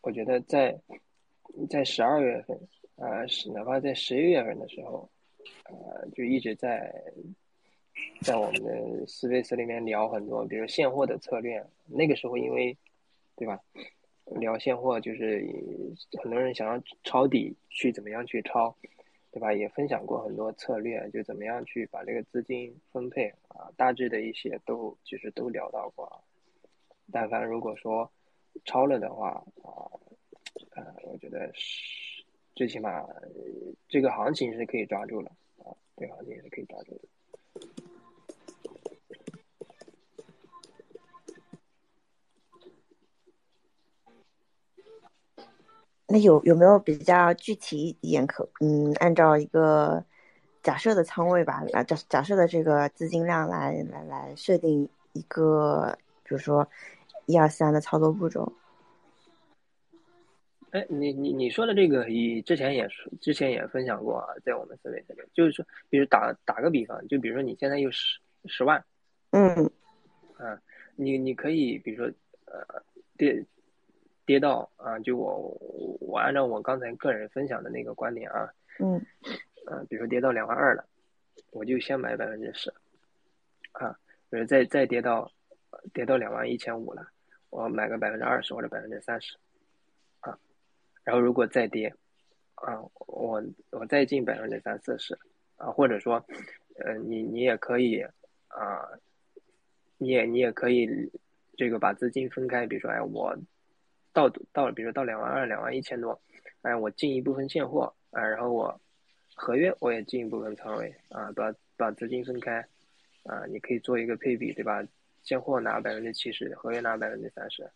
[0.03, 0.81] 我觉得在
[1.69, 2.57] 在十二月份，
[2.95, 5.11] 啊，是哪怕在十一月份的时候，
[5.65, 6.95] 呃，就一直在
[8.23, 11.65] 在我们的思维室里面聊很多，比如现货的策略。
[11.87, 12.77] 那个时候因为，
[13.37, 13.61] 对吧？
[14.41, 15.47] 聊现货就是
[16.21, 18.75] 很多人想要抄底，去怎么样去抄，
[19.31, 19.53] 对吧？
[19.53, 26.11] 也分享过很多策略，就怎么样去把这个资金分配啊，大致的一些都其实都聊到过。
[27.13, 28.11] 但凡如果说
[28.65, 29.29] 抄了的话
[29.63, 29.87] 啊，
[30.75, 32.25] 呃，我觉得是
[32.57, 33.07] 最起码
[33.89, 37.03] 这个行情是可以抓住了啊，这个行情是可以抓住的。
[46.09, 50.05] 那有有没有比较具体一点可嗯，按照一个
[50.63, 56.69] 假设的仓位吧，来假假设的这个资金量来来来设定一个，比如说
[57.27, 58.53] 一二三的操作步骤。
[60.71, 62.89] 哎，你你你说的这个，以之前也
[63.21, 68.85] 之前也分享过啊，在我们思维这里，就是说，比如打打个比方，就比如说你现在有十十万，
[69.31, 69.69] 嗯，
[70.37, 70.57] 啊，
[70.95, 72.83] 你你可以比如说呃，
[73.19, 73.45] 对。
[74.27, 75.57] 跌到啊，就我
[76.01, 79.01] 我按照我刚才个人分享的那个观点啊，嗯，
[79.67, 80.85] 啊，比如说跌到两万二了，
[81.53, 82.75] 我就先买百分之十，
[83.71, 83.97] 啊，
[84.29, 85.31] 比如再再跌到
[85.95, 87.09] 跌到两万一千五了，
[87.51, 89.37] 我买个百分之二十或者百分之三十，
[90.19, 90.37] 啊，
[91.05, 91.95] 然后如果再跌，
[92.57, 95.17] 啊，我我再进百分之三四十，
[95.57, 96.27] 啊，或者说，
[96.85, 98.01] 呃，你你也可以
[98.49, 98.91] 啊，
[99.99, 101.13] 你也你也可以
[101.57, 103.33] 这个把资金分开，比如说哎我。
[104.17, 106.19] 到到了，比如说到两万二、两万一千多，
[106.63, 108.81] 哎，我进一部分现货，啊，然后我
[109.35, 112.67] 合约我也进一部分仓位，啊，把把资金分开，
[113.25, 114.83] 啊，你可以做一个配比，对吧？
[115.23, 117.71] 现货拿百分之七十，合约拿百分之三十，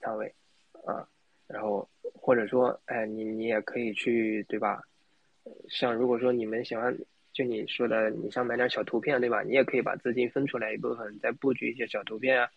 [0.00, 0.30] 仓位，
[0.84, 1.08] 啊，
[1.46, 1.88] 然后
[2.20, 4.82] 或者说，哎，你你也可以去，对吧？
[5.70, 6.94] 像如果说你们喜欢，
[7.32, 9.42] 就你说的，你想买点小图片，对吧？
[9.42, 12.50] 你也可以把资金分出来一部分，再布局一些小图片啊，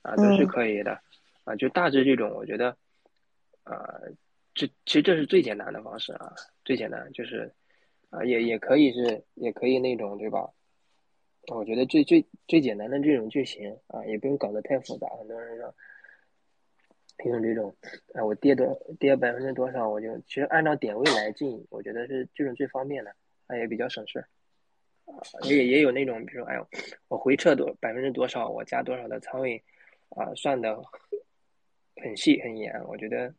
[0.00, 0.98] 啊，都是可以的。
[1.44, 2.76] 啊，就大致这种，我觉得，
[3.64, 4.00] 啊，
[4.54, 6.34] 这其实这是最简单的方式啊，
[6.64, 7.52] 最简单就是，
[8.10, 10.50] 啊，也也可以是，也可以那种，对吧？
[11.48, 15.06] 我觉得最最最简单的这种就行啊，也不用搞得太复杂。
[15.18, 15.74] 很多人说，
[17.26, 17.76] 用这种，
[18.14, 18.66] 啊，我跌多
[18.98, 23.14] 跌百分之多少，我就其实按照点位来进，我觉得是这种最方便的，
[23.48, 24.24] 啊，也比较省事。
[25.04, 26.66] 啊，也也有那种，比如说，哎呦，
[27.08, 29.62] 我回撤多百分之多少，我加多少的仓位，
[30.08, 30.82] 啊，算的。
[32.02, 33.34] 很细很严，我觉得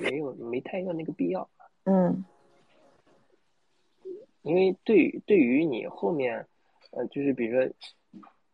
[0.00, 1.48] 没有没太有那个必要。
[1.84, 2.24] 嗯，
[4.42, 6.46] 因为对于对于你后面，
[6.90, 7.70] 呃，就是比如说，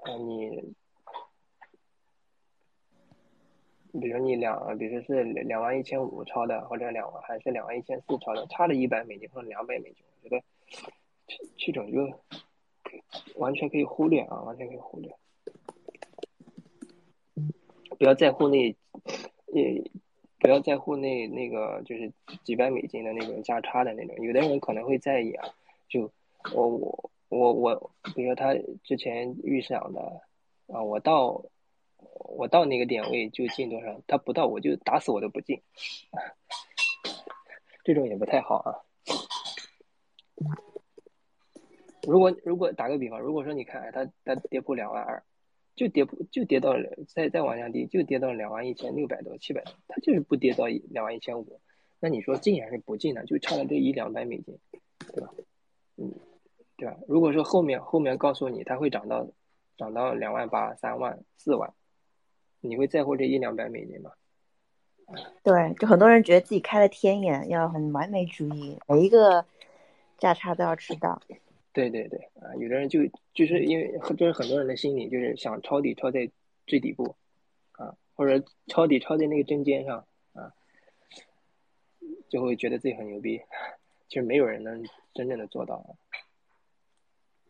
[0.05, 0.75] 呃，你，
[3.93, 10.45] 比如说你两，比如说是两万一千五超的，或者两万还是两万一千四超的，差了一百美金或者两百美金，我觉得
[11.27, 12.21] 这这种就
[13.37, 15.11] 完全可以忽略啊，完全可以忽略。
[17.99, 18.77] 不要在乎那，
[19.53, 19.91] 也
[20.39, 22.13] 不要在乎那那个就是
[22.45, 25.49] 几百美金的那种价差的那种，有的人可能会在意啊。
[25.89, 26.11] 就
[26.53, 30.01] 我我我我，比如说他之前预想的
[30.67, 31.43] 啊，我到
[32.37, 35.61] 我到那个点位就进多少，他不到我就打死我都不进，
[37.85, 38.81] 这种也不太好啊。
[42.07, 45.23] 如果如果打个比方，如果说你看哎它它跌破两万二，
[45.75, 51.61] 就跌破就跌到了再再往下跌就跌到两万一千六百多七百多，它就是不跌到两万一千五，
[52.01, 53.25] 那你说进还是不进呢？
[53.25, 54.59] 就差了这一两百美金，
[55.13, 55.31] 对吧？
[55.97, 56.13] 嗯，
[56.77, 56.97] 对吧？
[57.09, 59.27] 如果说后面后面告诉你它会涨到
[59.77, 61.73] 涨到两万八、三万、四万，
[62.61, 64.13] 你会在乎这一两百美金吗？
[65.43, 69.45] 对，就很多人觉得自己开了天眼，要很完美主义，每一个
[70.19, 71.21] 价差都要知道。
[71.75, 73.01] 对对对，啊，有的人就
[73.35, 76.31] 就是因为这是很多人的心理，就是想抄底抄在
[76.67, 77.17] 最底部，
[77.73, 80.55] 啊，或者抄底抄在那个针尖上，啊，
[82.29, 83.43] 就会觉得自己很牛逼。
[84.09, 84.83] 其实没有人能
[85.13, 85.97] 真正的做到。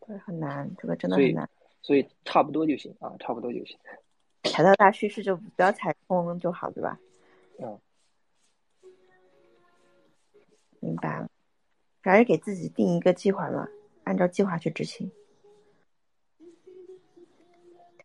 [0.07, 1.47] 对，很难，这个真的很难。
[1.83, 3.77] 所以差不多就行啊，差不多就行。
[4.43, 6.99] 踩到大趋势就不要踩空就好，对吧？
[7.59, 7.79] 嗯，
[10.79, 11.29] 明白了，
[12.01, 13.67] 还是给自己定一个计划嘛，
[14.05, 15.11] 按照计划去执行，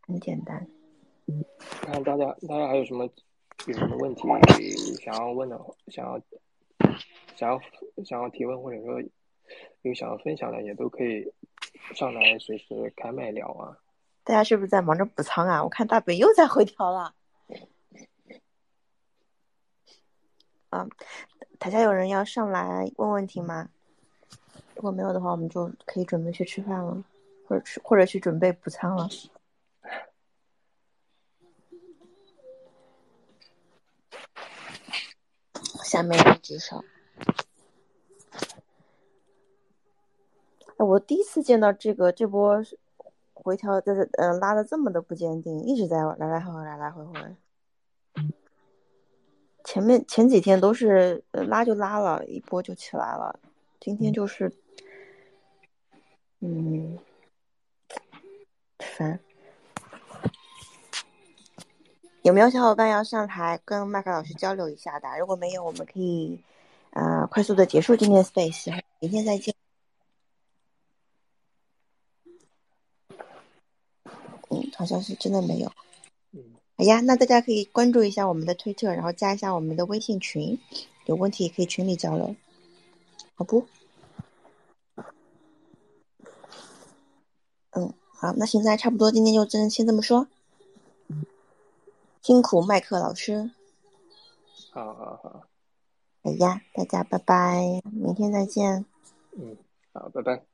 [0.06, 0.66] 很简单。
[1.82, 3.09] 看大家，大家还有什么
[3.66, 4.27] 有什么问题
[4.97, 6.20] 想要问的，想要
[7.36, 7.60] 想要
[8.05, 9.01] 想要提问，或者说
[9.82, 11.32] 有想要分享的，也都可以
[11.94, 13.78] 上来随时开麦聊啊。
[14.24, 15.62] 大家是不是在忙着补仓啊？
[15.62, 17.14] 我看大本又在回调了。
[20.70, 20.89] 啊，
[21.59, 23.68] 台下有人要上来问问题吗？
[24.81, 27.05] 如果没有的话，我们就可以准备去吃饭了，
[27.47, 29.07] 或者去或者去准备补仓了。
[35.85, 36.82] 下面举手。
[40.78, 42.65] 哎，我第一次见到这个这波
[43.35, 47.36] 回调，就是嗯拉的这么的不坚定，一直在来来回回来来回回。
[49.62, 53.39] 前面前几天都是拉就拉了一波就起来了，
[53.78, 54.51] 今天就是，
[56.41, 56.99] 嗯，
[58.79, 59.21] 烦。
[62.23, 65.09] 有没有小伙伴要上台跟麦克老师交流一下的？
[65.19, 66.41] 如果没有，我们可以
[66.91, 69.55] 啊快速的结束今天 space，明天再见。
[74.49, 75.71] 嗯，好像是真的没有。
[76.77, 80.59] 哎呀，那大家可以关注一下我们的推特，然后加一下我们的微信群，
[81.05, 82.35] 有问题可以群里交流，
[83.35, 83.67] 好不？
[87.72, 90.26] 嗯，好，那现在差不多，今天就真先这么说。
[92.22, 93.51] 辛苦麦克老师。
[94.72, 95.42] 好好好。
[96.22, 98.84] 哎呀，大家拜拜，明天再见。
[99.32, 99.56] 嗯，
[99.92, 100.44] 好，拜拜。